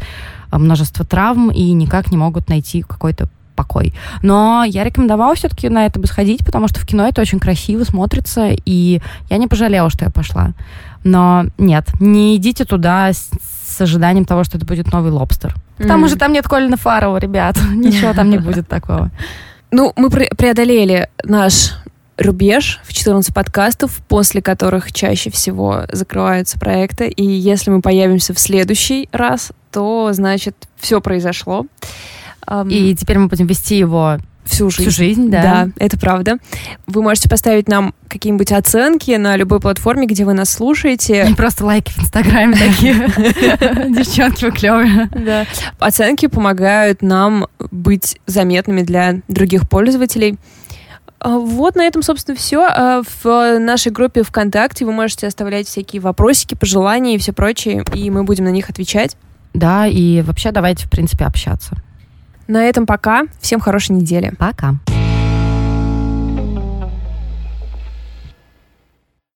а, 0.50 0.58
множество 0.58 1.06
травм 1.06 1.52
и 1.52 1.72
никак 1.74 2.10
не 2.10 2.18
могут 2.18 2.50
найти 2.50 2.82
какой-то 2.82 3.30
покой. 3.56 3.94
Но 4.24 4.64
я 4.68 4.84
рекомендовала 4.84 5.36
все-таки 5.36 5.70
на 5.70 5.86
это 5.86 6.00
бы 6.00 6.08
сходить, 6.08 6.44
потому 6.44 6.68
что 6.68 6.80
в 6.80 6.88
кино 6.88 7.08
это 7.08 7.22
очень 7.22 7.40
красиво 7.40 7.84
смотрится, 7.84 8.50
и 8.66 9.02
я 9.30 9.38
не 9.38 9.46
пожалела, 9.46 9.92
что 9.92 10.06
я 10.06 10.10
пошла. 10.10 10.54
Но 11.04 11.46
нет, 11.60 11.86
не 12.00 12.36
идите 12.38 12.66
туда 12.66 13.10
с, 13.10 13.30
с 13.78 13.82
ожиданием 13.82 14.26
того, 14.26 14.44
что 14.44 14.58
это 14.58 14.66
будет 14.66 14.92
новый 14.92 15.12
лобстер. 15.12 15.56
Потому 15.78 16.08
что 16.08 16.18
там 16.18 16.34
нет 16.34 16.48
Колина 16.48 16.78
Фаррелла, 16.78 17.18
ребят. 17.18 17.58
Ничего 17.76 18.14
там 18.14 18.30
не 18.30 18.38
будет 18.38 18.68
такого. 18.68 19.12
Ну, 19.72 19.94
мы 19.96 20.10
пре- 20.10 20.36
преодолели 20.36 21.10
наш 21.24 21.74
рубеж 22.18 22.80
в 22.84 22.94
14 22.94 23.34
подкастов, 23.34 24.02
после 24.08 24.42
которых 24.42 24.92
чаще 24.92 25.30
всего 25.30 25.84
закрываются 25.92 26.60
проекты. 26.60 27.08
И 27.08 27.24
если 27.24 27.70
мы 27.70 27.82
появимся 27.82 28.34
в 28.34 28.40
следующий 28.40 29.08
раз, 29.12 29.52
то, 29.72 30.10
значит, 30.14 30.56
все 30.78 31.00
произошло. 31.00 31.68
И 32.70 32.96
теперь 32.96 33.20
мы 33.20 33.28
будем 33.28 33.46
вести 33.46 33.78
его 33.78 34.18
всю 34.50 34.70
жизнь. 34.70 34.90
всю 34.90 34.92
жизнь, 34.92 35.30
да. 35.30 35.42
Да, 35.42 35.70
это 35.78 35.98
правда. 36.00 36.38
Вы 36.86 37.02
можете 37.02 37.30
поставить 37.30 37.68
нам 37.68 37.94
какие-нибудь 38.08 38.52
оценки 38.52 39.12
на 39.12 39.36
любой 39.36 39.60
платформе, 39.60 40.08
где 40.08 40.26
вы 40.26 40.34
нас 40.34 40.50
слушаете. 40.50 41.28
И 41.30 41.34
просто 41.36 41.66
лайки 41.66 41.92
в 41.92 42.00
Инстаграме 42.00 42.56
такие. 42.56 42.94
Девчонки, 43.90 44.46
вы 44.46 44.52
клевые. 44.52 45.10
Да. 45.12 45.46
Оценки 45.80 46.28
помогают 46.28 47.02
нам 47.02 47.48
быть 47.72 48.20
заметными 48.26 48.82
для 48.82 49.22
других 49.28 49.68
пользователей. 49.70 50.38
А, 51.20 51.38
Вот 51.38 51.76
на 51.76 51.84
этом, 51.84 52.04
собственно, 52.04 52.38
все. 52.38 53.04
В 53.24 53.60
нашей 53.60 53.92
группе 53.92 54.24
ВКонтакте 54.24 54.86
вы 54.86 54.92
можете 54.92 55.28
оставлять 55.28 55.68
всякие 55.68 56.02
вопросики, 56.02 56.56
пожелания 56.56 57.16
и 57.16 57.18
все 57.18 57.34
прочее, 57.34 57.84
и 57.94 58.10
мы 58.10 58.24
будем 58.24 58.46
на 58.46 58.50
них 58.52 58.70
отвечать. 58.70 59.18
Да, 59.54 59.88
и 59.88 60.22
вообще 60.22 60.52
давайте, 60.52 60.86
в 60.86 60.90
принципе, 60.90 61.26
общаться. 61.26 61.76
На 62.48 62.68
этом 62.70 62.86
пока. 62.86 63.24
Всем 63.42 63.60
хорошей 63.60 63.92
недели. 63.94 64.34
Пока. 64.38 64.76